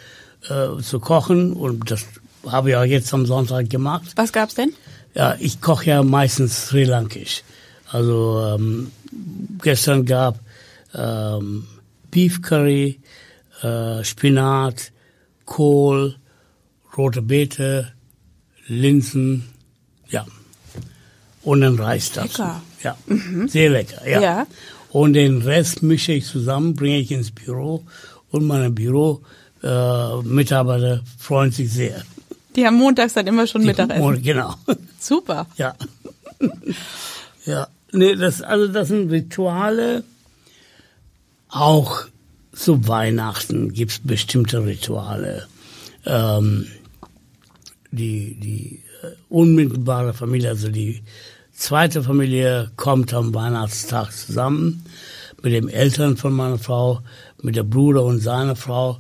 [0.48, 2.04] äh, zu kochen und das
[2.46, 4.12] habe ich auch jetzt am Sonntag gemacht.
[4.16, 4.72] Was gab's denn?
[5.14, 7.42] Ja, ich koche ja meistens Sri Lankisch.
[7.90, 8.90] Also ähm,
[9.62, 10.40] gestern gab
[10.94, 11.66] ähm,
[12.11, 13.00] Beef Curry,
[13.62, 14.92] äh, Spinat,
[15.44, 16.16] Kohl,
[16.96, 17.92] rote Beete,
[18.66, 19.44] Linsen,
[20.09, 20.26] ja.
[21.42, 22.42] Und dann Reis dazu.
[22.42, 22.62] Lecker.
[22.83, 23.48] Ja, mhm.
[23.48, 24.20] sehr lecker, ja.
[24.20, 24.46] Ja.
[24.90, 27.85] Und den Rest mische ich zusammen, bringe ich ins Büro
[28.30, 32.03] und meine Büro-Mitarbeiter äh, freuen sich sehr.
[32.55, 34.22] Die haben montags dann immer schon Die- Mittagessen.
[34.22, 34.55] Genau.
[35.00, 35.46] Super.
[35.57, 35.74] Ja.
[37.46, 37.68] ja.
[37.92, 40.05] Nee, das, also das sind Rituale.
[41.48, 42.03] Auch
[42.53, 45.46] zu Weihnachten gibt's bestimmte Rituale.
[46.05, 46.66] Ähm,
[47.90, 51.03] die, die äh, unmittelbare Familie, also die
[51.53, 54.85] zweite Familie kommt am Weihnachtstag zusammen
[55.42, 57.00] mit den Eltern von meiner Frau,
[57.42, 58.98] mit der Bruder und seiner Frau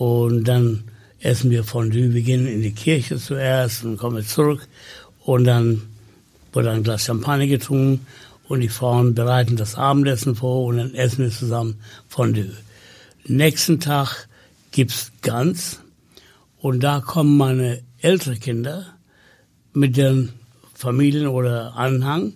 [0.00, 0.84] und dann
[1.18, 2.14] essen wir Fondue.
[2.14, 4.66] Wir gehen in die Kirche zuerst und kommen zurück
[5.26, 5.82] und dann
[6.54, 8.06] wird ein Glas Champagner getrunken
[8.48, 12.56] und die Frauen bereiten das Abendessen vor und dann essen wir zusammen Fondue.
[13.26, 14.26] Nächsten Tag
[14.70, 15.80] gibt's Gans
[16.60, 18.86] und da kommen meine älteren Kinder
[19.74, 20.30] mit den
[20.72, 22.32] Familien oder Anhang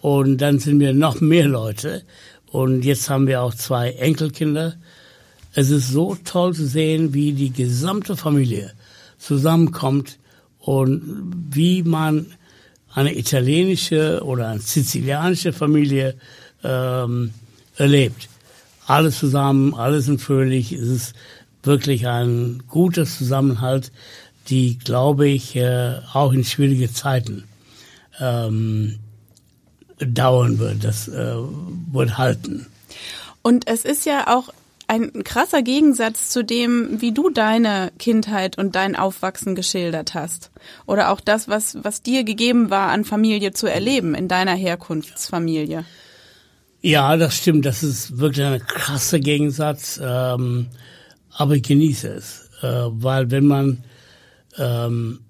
[0.00, 2.04] und dann sind wir noch mehr Leute
[2.46, 4.76] und jetzt haben wir auch zwei Enkelkinder.
[5.52, 8.72] Es ist so toll zu sehen, wie die gesamte Familie
[9.18, 10.18] zusammenkommt
[10.58, 12.26] und wie man
[12.94, 16.14] eine italienische oder eine sizilianische Familie
[16.62, 17.32] ähm,
[17.76, 18.28] erlebt.
[18.86, 20.72] Alles zusammen, alle sind fröhlich.
[20.72, 21.14] Es ist
[21.62, 23.92] wirklich ein guter Zusammenhalt,
[24.48, 27.44] die, glaube ich, äh, auch in schwierige Zeiten
[28.18, 28.98] ähm,
[29.98, 30.82] dauern wird.
[30.82, 31.34] Das äh,
[31.92, 32.66] wird halten.
[33.42, 34.52] Und es ist ja auch
[34.90, 40.50] ein krasser Gegensatz zu dem, wie du deine Kindheit und dein Aufwachsen geschildert hast.
[40.84, 45.84] Oder auch das, was, was dir gegeben war, an Familie zu erleben in deiner Herkunftsfamilie.
[46.80, 47.66] Ja, das stimmt.
[47.66, 50.00] Das ist wirklich ein krasser Gegensatz.
[50.02, 50.66] Ähm,
[51.30, 53.84] aber ich genieße es, äh, weil wenn man,
[54.58, 55.20] ähm,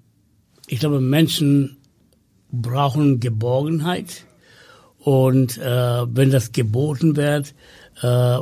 [0.65, 1.77] ich glaube, Menschen
[2.51, 4.25] brauchen Geborgenheit
[4.97, 5.61] und äh,
[6.07, 7.53] wenn das geboten wird,
[8.01, 8.39] äh,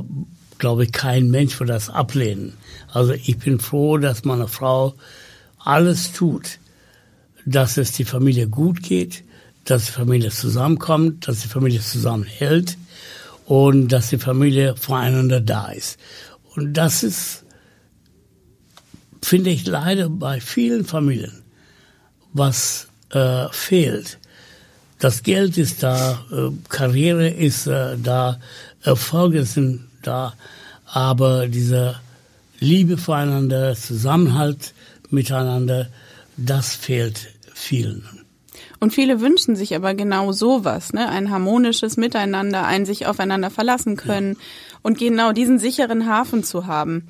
[0.60, 2.54] glaube ich, kein Mensch wird das ablehnen.
[2.92, 4.94] Also ich bin froh, dass meine Frau
[5.58, 6.60] alles tut,
[7.46, 9.24] dass es die Familie gut geht,
[9.66, 12.78] dass die Familie zusammenkommt, dass die Familie zusammenhält
[13.46, 15.98] und dass die Familie voreinander da ist.
[16.56, 17.46] Und das ist,
[19.22, 21.44] finde ich leider bei vielen Familien,
[22.34, 24.20] was äh, fehlt.
[25.00, 28.40] Das Geld ist da, äh, Karriere ist äh, da,
[28.82, 30.34] Erfolge sind da,
[30.86, 32.00] aber diese
[32.60, 34.74] Liebe voreinander, Zusammenhalt
[35.10, 35.88] miteinander,
[36.38, 38.04] das fehlt vielen.
[38.80, 41.10] Und viele wünschen sich aber genau sowas, ne?
[41.10, 44.38] Ein harmonisches Miteinander, ein sich aufeinander verlassen können
[44.82, 47.08] und genau diesen sicheren Hafen zu haben.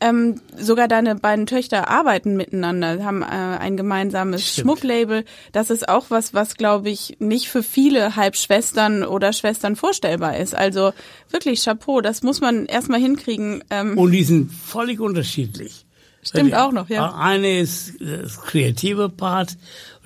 [0.00, 4.64] Ähm, sogar deine beiden Töchter arbeiten miteinander, haben äh, ein gemeinsames Stimmt.
[4.64, 5.24] Schmucklabel.
[5.52, 10.54] Das ist auch was, was glaube ich nicht für viele Halbschwestern oder Schwestern vorstellbar ist.
[10.56, 10.92] Also
[11.30, 13.62] wirklich Chapeau, das muss man erstmal hinkriegen.
[13.70, 15.81] Ähm, Und die sind völlig unterschiedlich.
[16.22, 17.14] Stimmt auch noch, ja.
[17.14, 19.56] Eine ist das kreative Part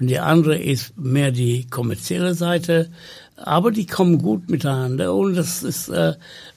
[0.00, 2.90] und die andere ist mehr die kommerzielle Seite.
[3.36, 6.14] Aber die kommen gut miteinander und das ist, äh,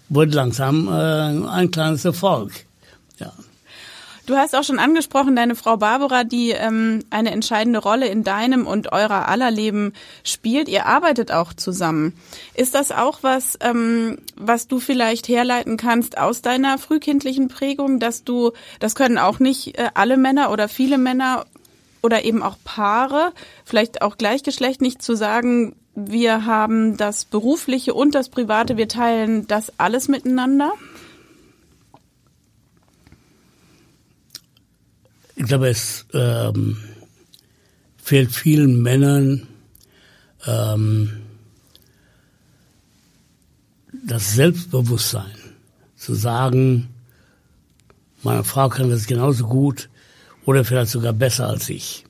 [0.08, 2.65] wird langsam äh, ein kleines Erfolg.
[3.19, 3.34] Ja.
[4.30, 8.68] Du hast auch schon angesprochen, deine Frau Barbara, die ähm, eine entscheidende Rolle in deinem
[8.68, 10.70] und eurer aller Leben spielt.
[10.70, 12.13] Ihr arbeitet auch zusammen.
[12.54, 18.24] Ist das auch was, ähm, was du vielleicht herleiten kannst aus deiner frühkindlichen Prägung, dass
[18.24, 21.48] du, das können auch nicht äh, alle Männer oder viele Männer
[22.04, 23.34] oder eben auch Paare,
[23.65, 29.74] vielleicht auch Gleichgeschlechtlich zu sagen, wir haben das Berufliche und das Private, wir teilen das
[29.80, 30.74] alles miteinander?
[35.39, 36.75] Ich glaube, es ähm,
[37.95, 39.47] fehlt vielen Männern
[40.45, 41.21] ähm,
[44.06, 45.32] das Selbstbewusstsein
[45.95, 46.89] zu sagen,
[48.21, 49.89] meine Frau kann das genauso gut
[50.43, 52.04] oder vielleicht sogar besser als ich.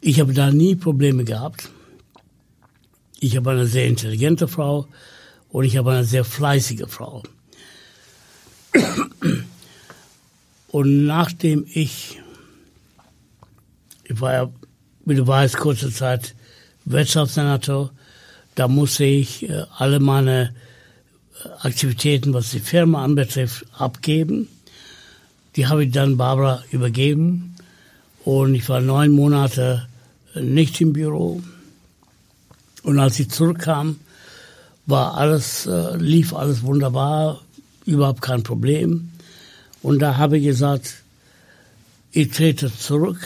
[0.00, 1.68] Ich habe da nie Probleme gehabt.
[3.20, 4.88] Ich habe eine sehr intelligente Frau
[5.50, 7.22] und ich habe eine sehr fleißige Frau.
[10.74, 12.20] Und nachdem ich,
[14.02, 14.50] ich war ja,
[15.04, 16.34] wie du weißt, kurze Zeit
[16.84, 17.92] Wirtschaftssenator,
[18.56, 20.52] da musste ich äh, alle meine
[21.44, 24.48] äh, Aktivitäten, was die Firma anbetrifft, abgeben.
[25.54, 27.54] Die habe ich dann Barbara übergeben
[28.24, 29.86] und ich war neun Monate
[30.34, 31.40] äh, nicht im Büro.
[32.82, 34.00] Und als ich zurückkam,
[34.86, 37.40] war alles, lief alles wunderbar,
[37.86, 39.12] überhaupt kein Problem.
[39.84, 40.94] Und da habe ich gesagt,
[42.10, 43.18] ich trete zurück,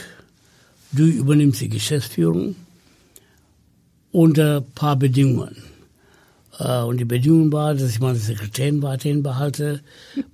[0.90, 2.57] du übernimmst die Geschäftsführung
[4.11, 5.62] unter ein paar Bedingungen.
[6.59, 9.83] Äh, und die Bedingung war, dass ich meine Sekretärin weiterhin behalte,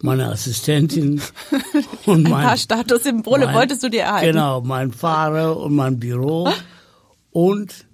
[0.00, 1.20] meine Assistentin
[2.06, 2.32] und mein...
[2.32, 4.32] Ein paar Statussymbole mein, wolltest du dir erhalten.
[4.32, 6.48] Genau, mein Fahrer und mein Büro
[7.32, 7.84] und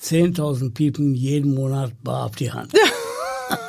[0.00, 2.72] 10.000 Piepen jeden Monat bar auf die Hand.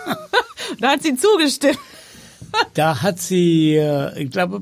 [0.80, 1.80] da hat sie zugestimmt.
[2.73, 4.62] Da hat sie, äh, ich glaube,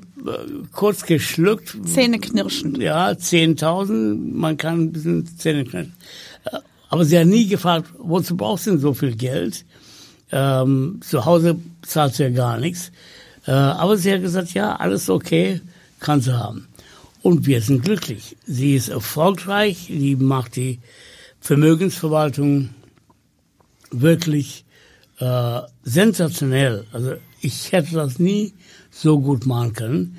[0.71, 1.77] kurz geschluckt.
[1.85, 2.79] Zähne knirschen.
[2.81, 5.93] Ja, 10.000, man kann ein bisschen Zähne knirschen.
[6.45, 6.57] Äh,
[6.89, 9.65] aber sie hat nie gefragt, wozu brauchst du denn so viel Geld?
[10.31, 12.91] Ähm, zu Hause zahlst du ja gar nichts.
[13.45, 15.61] Äh, aber sie hat gesagt, ja, alles okay,
[15.99, 16.67] kann sie haben.
[17.21, 18.37] Und wir sind glücklich.
[18.45, 20.79] Sie ist erfolgreich, sie macht die
[21.39, 22.69] Vermögensverwaltung
[23.91, 24.65] wirklich
[25.19, 26.85] äh, sensationell.
[26.91, 28.53] Also ich hätte das nie
[28.91, 30.17] so gut machen können.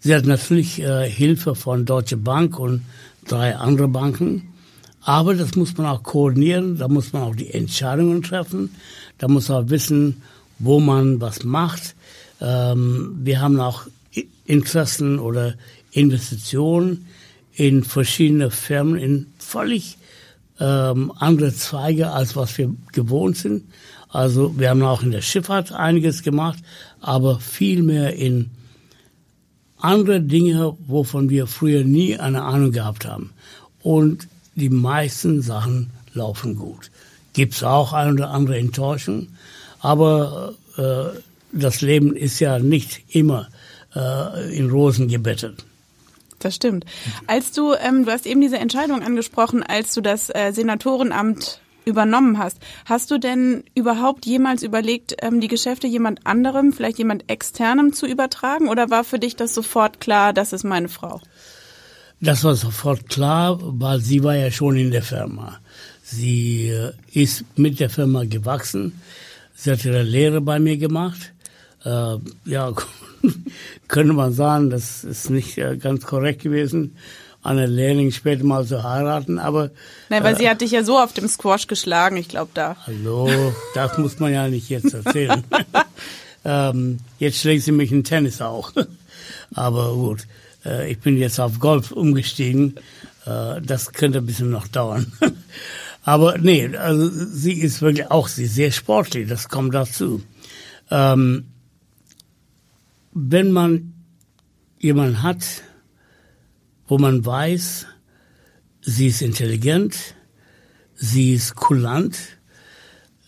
[0.00, 2.82] Sie hat natürlich äh, Hilfe von Deutsche Bank und
[3.26, 4.48] drei andere Banken.
[5.02, 8.74] Aber das muss man auch koordinieren, da muss man auch die Entscheidungen treffen,
[9.18, 10.22] da muss man auch wissen,
[10.58, 11.94] wo man was macht.
[12.40, 13.86] Ähm, wir haben auch
[14.44, 15.54] Interessen oder
[15.92, 17.06] Investitionen
[17.54, 19.96] in verschiedene Firmen, in völlig
[20.58, 23.64] ähm, andere Zweige, als was wir gewohnt sind.
[24.12, 26.58] Also wir haben auch in der Schifffahrt einiges gemacht,
[27.00, 28.50] aber viel mehr in
[29.78, 33.32] andere Dinge, wovon wir früher nie eine Ahnung gehabt haben.
[33.82, 36.90] Und die meisten Sachen laufen gut.
[37.32, 39.28] Gibt's auch eine oder andere Enttäuschung,
[39.80, 41.18] aber äh,
[41.52, 43.48] das Leben ist ja nicht immer
[43.94, 45.64] äh, in Rosen gebettet.
[46.40, 46.84] Das stimmt.
[47.26, 52.38] Als du, ähm, du hast eben diese Entscheidung angesprochen, als du das äh, Senatorenamt übernommen
[52.38, 52.58] hast.
[52.84, 58.06] Hast du denn überhaupt jemals überlegt, ähm, die Geschäfte jemand anderem, vielleicht jemand externem zu
[58.06, 58.68] übertragen?
[58.68, 61.20] Oder war für dich das sofort klar, das ist meine Frau?
[62.20, 65.58] Das war sofort klar, weil sie war ja schon in der Firma.
[66.02, 69.00] Sie äh, ist mit der Firma gewachsen.
[69.54, 71.32] Sie hat ihre Lehre bei mir gemacht.
[71.84, 72.72] Äh, ja,
[73.88, 76.96] könnte man sagen, das ist nicht äh, ganz korrekt gewesen
[77.42, 79.70] eine Lehrling später mal zu heiraten, aber.
[80.08, 82.76] Nein, weil äh, sie hat dich ja so auf dem Squash geschlagen, ich glaube da.
[82.86, 83.30] Hallo,
[83.74, 85.42] das muss man ja nicht jetzt erzählen.
[86.44, 88.72] ähm, jetzt schlägt sie mich in Tennis auch.
[89.54, 90.26] aber gut,
[90.64, 92.76] äh, ich bin jetzt auf Golf umgestiegen.
[93.24, 95.10] Äh, das könnte ein bisschen noch dauern.
[96.04, 100.22] aber nee, also sie ist wirklich auch sie sehr sportlich, das kommt dazu.
[100.90, 101.46] Ähm,
[103.12, 103.94] wenn man
[104.78, 105.44] jemanden hat,
[106.90, 107.86] wo man weiß,
[108.82, 109.96] sie ist intelligent,
[110.96, 112.18] sie ist kulant,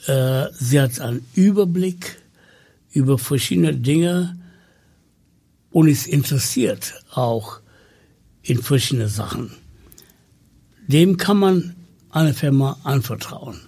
[0.09, 2.20] äh, sie hat einen Überblick
[2.90, 4.37] über verschiedene Dinge
[5.70, 7.61] und ist interessiert auch
[8.42, 9.53] in verschiedene Sachen.
[10.88, 11.77] Dem kann man
[12.11, 13.61] eine Firma anvertrauen.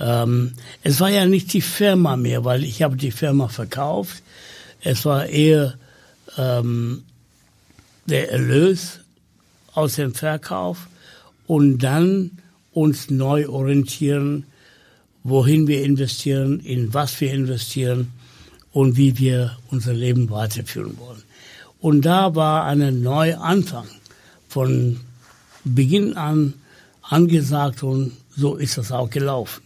[0.00, 4.20] Ähm, es war ja nicht die Firma mehr, weil ich habe die Firma verkauft.
[4.80, 5.78] Es war eher
[6.36, 7.04] ähm,
[8.06, 8.98] der Erlös
[9.78, 10.88] aus dem Verkauf
[11.46, 12.32] und dann
[12.72, 14.44] uns neu orientieren,
[15.24, 18.12] wohin wir investieren, in was wir investieren
[18.72, 21.22] und wie wir unser Leben weiterführen wollen.
[21.80, 23.86] Und da war ein Neuanfang
[24.48, 25.00] von
[25.64, 26.54] Beginn an
[27.02, 29.62] angesagt und so ist das auch gelaufen.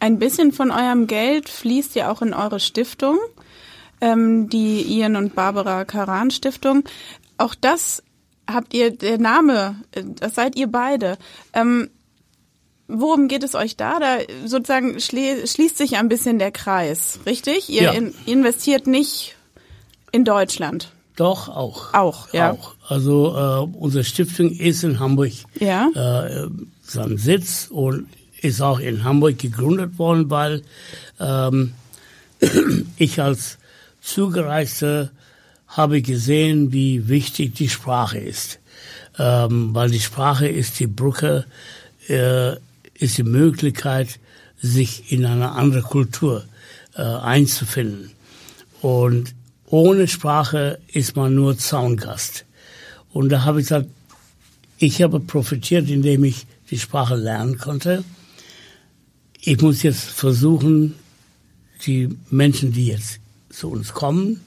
[0.00, 3.18] Ein bisschen von eurem Geld fließt ja auch in eure Stiftung,
[4.00, 6.84] ähm, die Ian und Barbara Karan Stiftung.
[7.38, 8.02] Auch das
[8.50, 11.16] habt ihr, der Name, das seid ihr beide.
[11.52, 11.90] Ähm,
[12.88, 13.98] worum geht es euch da?
[13.98, 17.68] Da sozusagen schließt sich ein bisschen der Kreis, richtig?
[17.68, 17.92] Ihr Ja.
[17.92, 19.34] in, investiert nicht
[20.12, 20.90] in Deutschland.
[21.16, 21.92] Doch, auch.
[21.94, 22.52] Auch, ja.
[22.52, 22.74] Auch.
[22.88, 25.88] Also äh, unsere Stiftung ist in Hamburg Ja.
[25.94, 26.48] äh,
[26.82, 28.08] seinen Sitz und
[28.40, 30.62] ist auch in Hamburg gegründet worden, weil
[31.20, 31.74] ähm,
[32.96, 33.58] ich als
[34.00, 35.10] Zugereister
[35.72, 38.58] habe gesehen, wie wichtig die Sprache ist.
[39.18, 41.46] Ähm, weil die Sprache ist die Brücke,
[42.08, 42.52] äh,
[42.94, 44.18] ist die Möglichkeit,
[44.60, 46.44] sich in eine andere Kultur
[46.94, 48.10] äh, einzufinden.
[48.80, 49.34] Und
[49.66, 52.44] ohne Sprache ist man nur Zaungast.
[53.12, 53.88] Und da habe ich gesagt,
[54.78, 58.04] ich habe profitiert, indem ich die Sprache lernen konnte.
[59.40, 60.94] Ich muss jetzt versuchen,
[61.86, 63.20] die Menschen, die jetzt
[63.50, 64.40] zu uns kommen,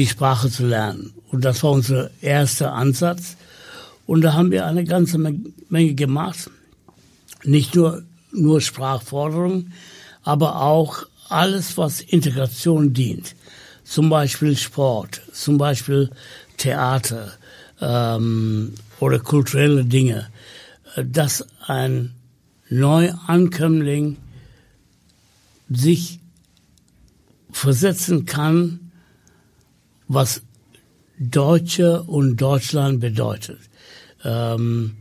[0.00, 1.12] die Sprache zu lernen.
[1.30, 3.36] Und das war unser erster Ansatz.
[4.06, 6.50] Und da haben wir eine ganze Menge gemacht.
[7.44, 9.72] Nicht nur, nur Sprachforderungen,
[10.22, 13.36] aber auch alles, was Integration dient.
[13.84, 16.10] Zum Beispiel Sport, zum Beispiel
[16.56, 17.32] Theater
[17.80, 20.28] ähm, oder kulturelle Dinge.
[20.96, 22.14] Dass ein
[22.70, 24.16] Neuankömmling
[25.68, 26.20] sich
[27.52, 28.89] versetzen kann,
[30.12, 30.42] was
[31.20, 33.60] Deutsche und Deutschland bedeutet.
[34.24, 34.96] Ähm,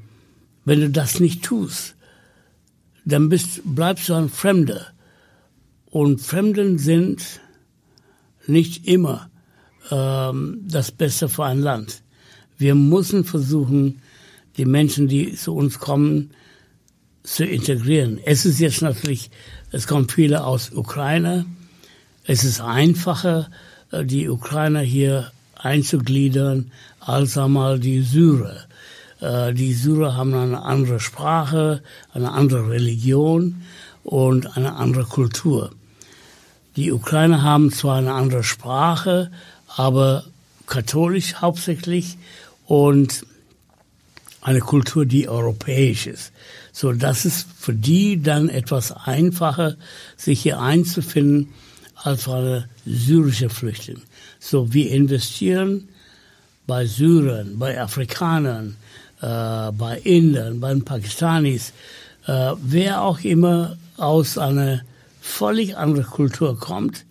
[0.66, 1.95] wenn du das nicht tust,
[3.05, 4.86] dann bist, bleibst du ein Fremder.
[5.88, 7.24] Und Fremden sind
[8.45, 9.32] nicht immer
[9.89, 12.03] ähm, das Beste für ein Land.
[12.60, 14.03] Wir müssen versuchen,
[14.57, 16.36] die Menschen, die zu uns kommen,
[17.24, 18.20] zu integrieren.
[18.24, 19.32] Es ist jetzt natürlich,
[19.72, 21.47] es kommen viele aus Ukraine.
[22.26, 23.49] Es ist einfacher,
[23.92, 28.58] die Ukrainer hier einzugliedern, als einmal die Syrer.
[29.20, 31.82] Äh, Die Syrer haben eine andere Sprache,
[32.14, 33.62] eine andere Religion
[34.04, 35.72] und eine andere Kultur.
[36.76, 39.32] Die Ukrainer haben zwar eine andere Sprache,
[39.76, 40.24] aber
[40.68, 42.18] katholisch hauptsächlich
[42.66, 43.26] und
[44.42, 46.32] eine Kultur, die europäisch ist.
[46.72, 49.76] So, das ist für die dann etwas einfacher,
[50.16, 51.50] sich hier einzufinden,
[51.96, 54.02] als für eine syrische Flüchtling.
[54.40, 55.90] So, wir investieren
[56.66, 58.76] bei Syrern, bei Afrikanern,
[59.22, 61.74] äh, bei Indern, bei Pakistanis,
[62.28, 64.82] äh, wer auch immer aus einer
[65.22, 67.06] völlig anderen Kultur kommt,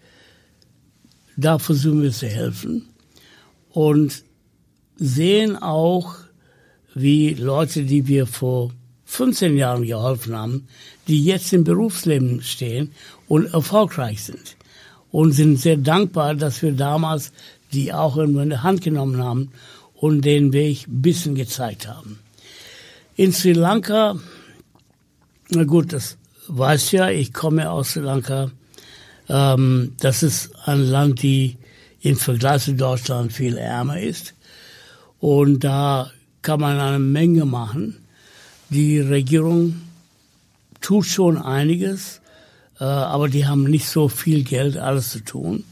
[1.36, 2.88] da versuchen wir zu helfen
[3.70, 4.24] und
[4.96, 6.16] sehen auch,
[6.94, 8.72] wie Leute, die wir vor
[9.04, 10.68] 15 Jahren geholfen haben,
[11.06, 12.92] die jetzt im Berufsleben stehen
[13.28, 14.57] und erfolgreich sind.
[15.10, 17.32] Und sind sehr dankbar, dass wir damals
[17.72, 19.50] die auch in der Hand genommen haben
[19.94, 22.18] und den Weg ein bisschen gezeigt haben.
[23.16, 24.16] In Sri Lanka,
[25.50, 26.16] na gut, das
[26.48, 28.50] weiß ja, ich komme aus Sri Lanka.
[29.28, 31.56] Ähm, das ist ein Land, die
[32.00, 34.34] im Vergleich zu Deutschland viel ärmer ist.
[35.18, 36.10] Und da
[36.42, 37.96] kann man eine Menge machen.
[38.70, 39.82] Die Regierung
[40.80, 42.20] tut schon einiges,
[42.80, 45.64] äh, aber die haben nicht so viel Geld, alles zu tun.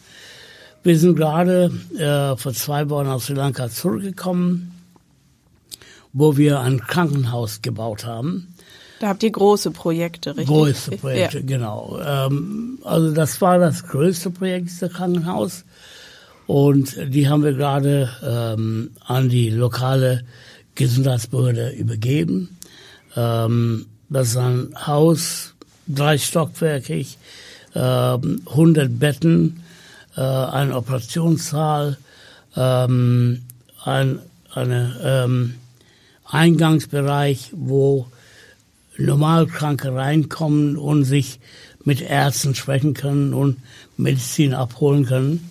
[0.82, 4.72] Wir sind gerade äh, vor zwei Wochen aus Sri Lanka zurückgekommen,
[6.12, 8.54] wo wir ein Krankenhaus gebaut haben.
[9.00, 10.46] Da habt ihr große Projekte, richtig?
[10.46, 11.44] Größte Projekte, Ja.
[11.44, 11.98] genau.
[12.02, 15.64] Ähm, also das war das größte Projekt, dieser Krankenhaus.
[16.46, 20.22] Und die haben wir gerade ähm, an die lokale
[20.76, 22.56] Gesundheitsbehörde übergeben.
[23.16, 25.55] Ähm, das ist ein Haus,
[25.88, 27.18] drei stockwerkig,
[27.74, 29.62] ähm, 100 Betten,
[30.16, 31.98] äh, ein Operationssaal,
[32.56, 33.42] ähm,
[33.84, 34.20] ein
[34.56, 35.54] eine, ähm,
[36.24, 38.06] Eingangsbereich, wo
[38.96, 41.38] Normalkranke reinkommen und sich
[41.84, 43.58] mit Ärzten sprechen können und
[43.96, 45.50] Medizin abholen können.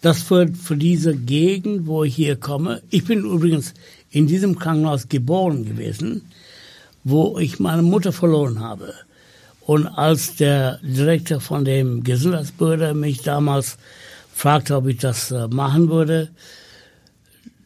[0.00, 3.74] Das wird für diese Gegend, wo ich hier komme, ich bin übrigens
[4.10, 6.22] in diesem Krankenhaus geboren gewesen,
[7.04, 8.94] wo ich meine Mutter verloren habe.
[9.60, 13.78] Und als der Direktor von dem Gesundheitsbehörde mich damals
[14.34, 16.28] fragte, ob ich das äh, machen würde,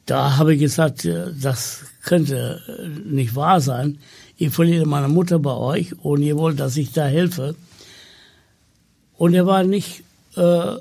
[0.06, 3.98] da habe ich gesagt, äh, das könnte äh, nicht wahr sein.
[4.36, 7.54] Ich verliere meine Mutter bei euch und ihr wollt, dass ich da helfe.
[9.16, 10.02] Und er war nicht
[10.36, 10.76] äh,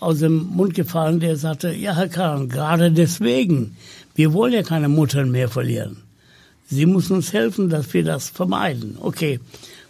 [0.00, 3.76] aus dem Mund gefallen, der sagte, ja, Herr Kahn, gerade deswegen,
[4.14, 6.03] wir wollen ja keine Muttern mehr verlieren.
[6.74, 8.98] Sie müssen uns helfen, dass wir das vermeiden.
[9.00, 9.40] Okay,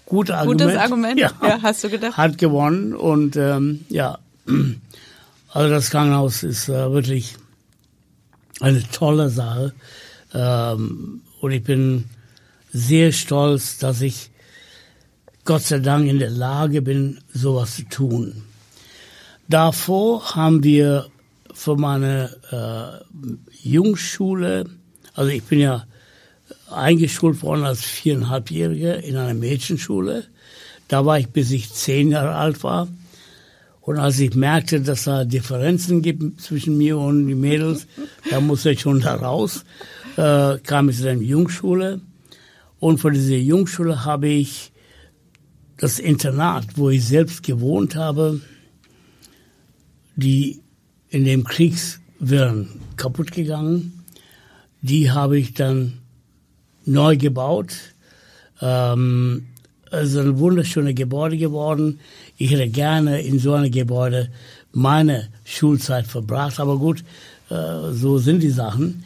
[0.07, 0.61] gutes Argument.
[0.61, 1.32] Gutes Argument, ja,
[1.62, 2.16] hast du gedacht.
[2.16, 4.18] Hat gewonnen und ähm, ja,
[5.53, 7.37] also das Krankenhaus ist äh, wirklich
[8.61, 9.72] eine tolle Sache.
[10.32, 12.05] Ähm, und ich bin
[12.72, 14.30] sehr stolz, dass ich
[15.45, 18.43] Gott sei Dank in der Lage bin, sowas zu tun.
[19.49, 21.07] Davor haben wir
[21.53, 23.18] für meine äh,
[23.62, 24.64] Jungschule,
[25.14, 25.87] also ich bin ja
[26.71, 30.25] eingeschult worden als viereinhalbjähriger in einer Mädchenschule.
[30.89, 32.89] Da war ich, bis ich zehn Jahre alt war.
[33.81, 37.87] Und als ich merkte, dass da Differenzen gibt zwischen mir und den Mädels,
[38.31, 39.65] da musste ich schon da raus,
[40.17, 42.01] äh, kam ich zu einer Jungschule.
[42.81, 44.73] Und von dieser Jungschule habe ich
[45.77, 48.41] das Internat, wo ich selbst gewohnt habe,
[50.17, 50.61] die
[51.11, 54.05] in dem Kriegswirren kaputt gegangen.
[54.81, 56.04] Die habe ich dann
[56.87, 57.74] neu gebaut.
[58.61, 59.47] Ähm,
[59.91, 62.01] also ein wunderschönes Gebäude geworden.
[62.37, 64.28] Ich hätte gerne in so einem Gebäude
[64.72, 67.05] meine Schulzeit verbracht, aber gut,
[67.49, 69.05] äh, so sind die Sachen.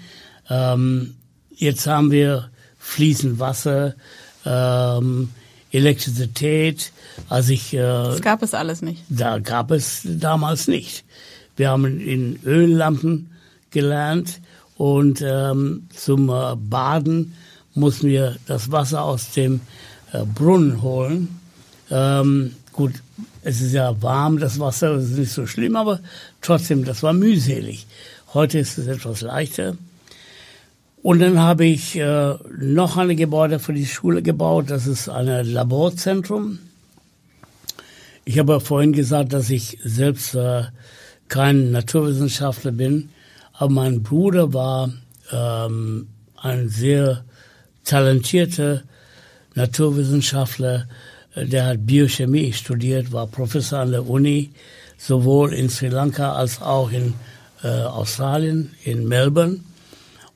[0.49, 1.15] Ähm,
[1.55, 3.95] jetzt haben wir fließend Wasser,
[4.47, 5.29] ähm,
[5.71, 6.93] Elektrizität.
[7.29, 9.03] Also ich, äh, das gab es alles nicht.
[9.11, 11.05] Da gab es damals nicht.
[11.57, 13.31] Wir haben in Öllampen
[13.71, 14.41] gelernt
[14.77, 17.35] und ähm, zum äh, Baden
[17.79, 19.61] mussten wir das Wasser aus dem
[20.13, 21.41] äh, Brunnen holen.
[21.91, 22.93] Ähm, gut,
[23.43, 26.01] es ist ja warm, das Wasser, das ist nicht so schlimm, aber
[26.43, 27.87] trotzdem, das war mühselig.
[28.35, 29.77] Heute ist es etwas leichter.
[31.03, 34.67] Und dann habe ich äh, noch ein Gebäude für die Schule gebaut.
[34.69, 36.59] Das ist ein Laborzentrum.
[38.25, 40.65] Ich habe vorhin gesagt, dass ich selbst äh,
[41.29, 43.11] kein Naturwissenschaftler bin,
[43.55, 44.93] aber mein Bruder war
[45.33, 47.25] ähm, ein sehr
[47.89, 48.83] talentierter
[49.55, 50.87] Naturwissenschaftler,
[51.35, 54.51] äh, der hat Biochemie studiert, war Professor an der Uni,
[54.99, 57.15] sowohl in Sri Lanka als auch in
[57.63, 59.61] äh, Australien, in Melbourne.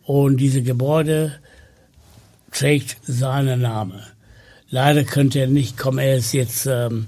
[0.04, 1.34] Und diese Gebäude
[2.50, 4.02] trägt seinen Namen.
[4.70, 7.06] Leider könnte er nicht kommen, er ist jetzt ähm,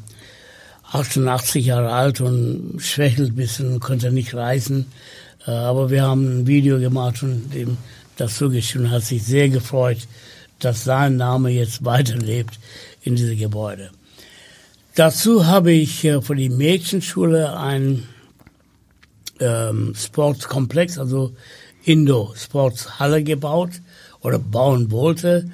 [0.93, 4.87] 88 Jahre alt und schwächelt ein bisschen konnte nicht reisen.
[5.47, 7.79] Äh, aber wir haben ein Video gemacht und dem
[8.17, 10.07] das zugeschrieben, hat sich sehr gefreut,
[10.65, 12.59] dass sein Name jetzt weiterlebt
[13.03, 13.91] in diesem Gebäude.
[14.95, 18.05] Dazu habe ich äh, für die Mädchenschule ein
[19.41, 21.33] ähm, Sportkomplex, also
[21.85, 23.73] Indo-Sportshalle gebaut
[24.21, 25.51] oder bauen wollte.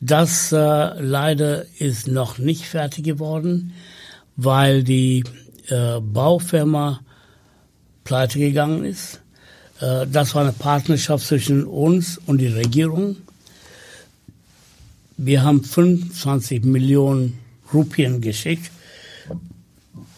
[0.00, 3.74] Das äh, leider ist noch nicht fertig geworden,
[4.36, 5.24] weil die
[5.68, 7.00] äh, Baufirma
[8.04, 9.20] pleite gegangen ist.
[9.80, 13.16] Äh, das war eine Partnerschaft zwischen uns und die Regierung.
[15.20, 17.38] Wir haben 25 Millionen
[17.74, 18.70] Rupien geschickt.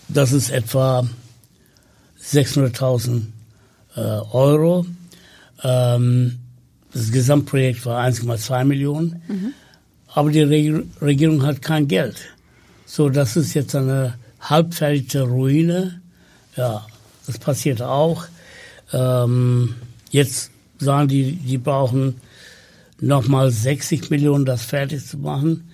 [0.08, 1.08] Das ist etwa
[2.22, 3.22] 600.000
[3.96, 4.84] äh, Euro.
[5.64, 6.38] Ähm,
[6.92, 9.22] das Gesamtprojekt war 1,2 Millionen.
[9.26, 9.54] Mhm.
[10.08, 12.16] Aber die Re Regierung hat kein Geld.
[12.84, 16.02] So, das ist jetzt eine halbfertige Ruine.
[16.56, 16.86] Ja,
[17.26, 18.26] das passiert auch.
[18.92, 19.76] Ähm,
[20.10, 22.20] jetzt sagen die, die brauchen
[23.00, 25.70] nochmal 60 Millionen, das fertig zu machen.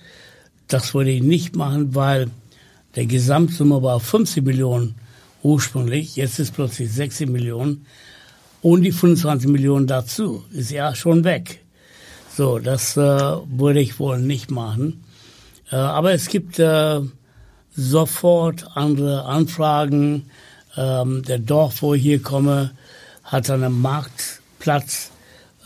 [0.67, 2.29] Das würde ich nicht machen, weil
[2.95, 4.95] der Gesamtsumme war 50 Millionen
[5.43, 6.15] ursprünglich.
[6.15, 7.85] Jetzt ist plötzlich 60 Millionen.
[8.61, 11.63] Und die 25 Millionen dazu ist ja schon weg.
[12.35, 15.03] So, das äh, würde ich wohl nicht machen.
[15.71, 17.01] Äh, aber es gibt äh,
[17.75, 20.29] sofort andere Anfragen.
[20.75, 22.71] Ähm, der Dorf, wo ich hier komme,
[23.23, 25.11] hat einen Marktplatz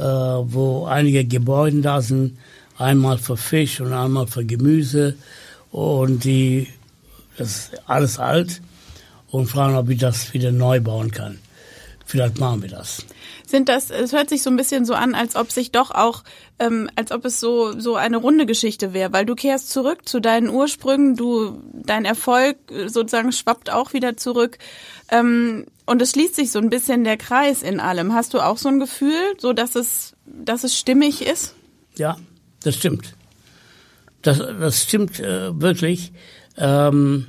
[0.04, 2.38] wo einige Gebäude da sind,
[2.78, 5.16] einmal für Fisch und einmal für Gemüse
[5.72, 6.68] und die,
[7.38, 8.62] das ist alles alt
[9.30, 11.40] und fragen, ob ich das wieder neu bauen kann.
[12.06, 13.06] Vielleicht machen wir das.
[13.48, 16.24] Sind das, es hört sich so ein bisschen so an, als ob sich doch auch,
[16.60, 20.20] ähm, als ob es so, so eine runde Geschichte wäre, weil du kehrst zurück zu
[20.20, 24.58] deinen Ursprüngen, du, dein Erfolg sozusagen schwappt auch wieder zurück.
[25.10, 28.14] Ähm, und es schließt sich so ein bisschen der Kreis in allem.
[28.14, 31.56] Hast du auch so ein Gefühl, so dass es, dass es stimmig ist?
[31.98, 32.18] Ja,
[32.64, 33.14] das stimmt.
[34.22, 36.12] Das, das stimmt äh, wirklich.
[36.58, 37.28] Ähm,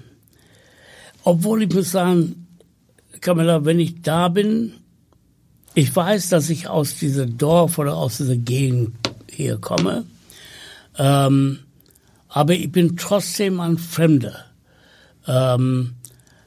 [1.25, 2.47] obwohl ich muss sagen,
[3.21, 4.75] Camilla, wenn ich da bin,
[5.75, 8.95] ich weiß, dass ich aus diesem Dorf oder aus dieser Gegend
[9.31, 10.05] hier komme,
[10.99, 11.61] ähm,
[12.29, 14.45] aber ich bin trotzdem ein Fremder.
[15.27, 15.95] Ähm,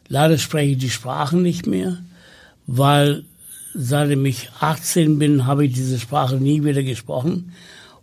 [0.08, 1.98] leider spreche ich die Sprache nicht mehr,
[2.68, 3.24] weil
[3.74, 7.52] seitdem ich 18 bin, habe ich diese Sprache nie wieder gesprochen.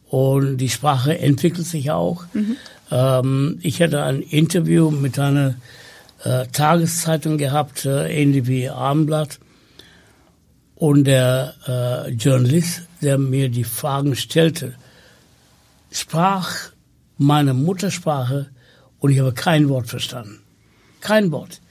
[0.08, 2.24] Und die Sprache entwickelt sich auch.
[2.34, 2.56] Mhm.
[2.90, 5.54] Ähm, ich hatte ein Interview mit einer
[6.22, 9.38] äh, Tageszeitung gehabt, äh, ähnlich wie Abendblatt.
[10.74, 14.74] Und der äh, Journalist, der mir die Fragen stellte,
[15.90, 16.52] sprach
[17.16, 18.50] meine Muttersprache
[18.98, 20.40] und ich habe kein Wort verstanden.
[21.00, 21.61] Kein Wort.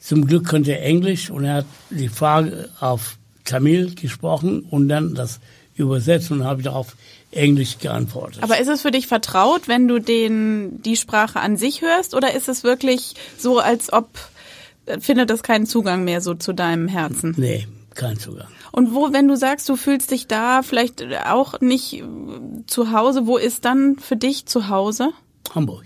[0.00, 5.14] Zum Glück konnte er Englisch und er hat die Frage auf Tamil gesprochen und dann
[5.14, 5.40] das
[5.74, 6.96] übersetzt und habe ich darauf
[7.30, 8.42] Englisch geantwortet.
[8.42, 12.34] Aber ist es für dich vertraut, wenn du den, die Sprache an sich hörst oder
[12.34, 14.08] ist es wirklich so, als ob
[14.86, 17.34] äh, findet das keinen Zugang mehr so zu deinem Herzen?
[17.36, 18.48] Nee, kein Zugang.
[18.72, 22.02] Und wo, wenn du sagst, du fühlst dich da vielleicht auch nicht
[22.66, 25.10] zu Hause, wo ist dann für dich zu Hause?
[25.54, 25.84] Hamburg.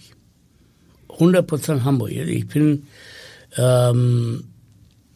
[1.11, 2.11] 100 Prozent Hamburg.
[2.11, 2.87] Ich bin,
[3.57, 4.45] ähm,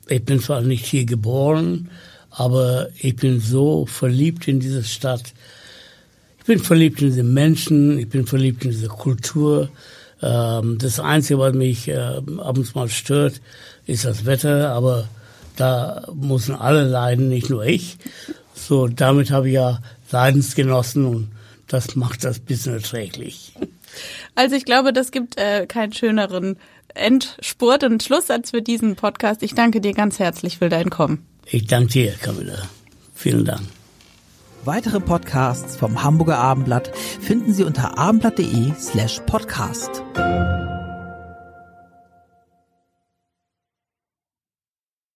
[0.08, 1.90] ich bin zwar nicht hier geboren,
[2.30, 5.32] aber ich bin so verliebt in diese Stadt.
[6.38, 9.68] Ich bin verliebt in diese Menschen, ich bin verliebt in diese Kultur.
[10.22, 13.40] Ähm, das Einzige, was mich äh, zu mal stört,
[13.86, 15.08] ist das Wetter, aber
[15.56, 17.96] da müssen alle leiden, nicht nur ich.
[18.54, 19.80] So, damit habe ich ja
[20.10, 21.28] Leidensgenossen und
[21.66, 23.52] das macht das bisschen erträglich.
[24.34, 26.58] Also ich glaube, das gibt äh, keinen schöneren
[26.96, 29.42] Endspurt und Schlusssatz für diesen Podcast.
[29.42, 31.24] Ich danke dir ganz herzlich für dein Kommen.
[31.46, 32.68] Ich danke dir, Camilla.
[33.14, 33.62] Vielen Dank.
[34.64, 36.90] Weitere Podcasts vom Hamburger Abendblatt
[37.20, 40.02] finden Sie unter abendblatt.de slash podcast.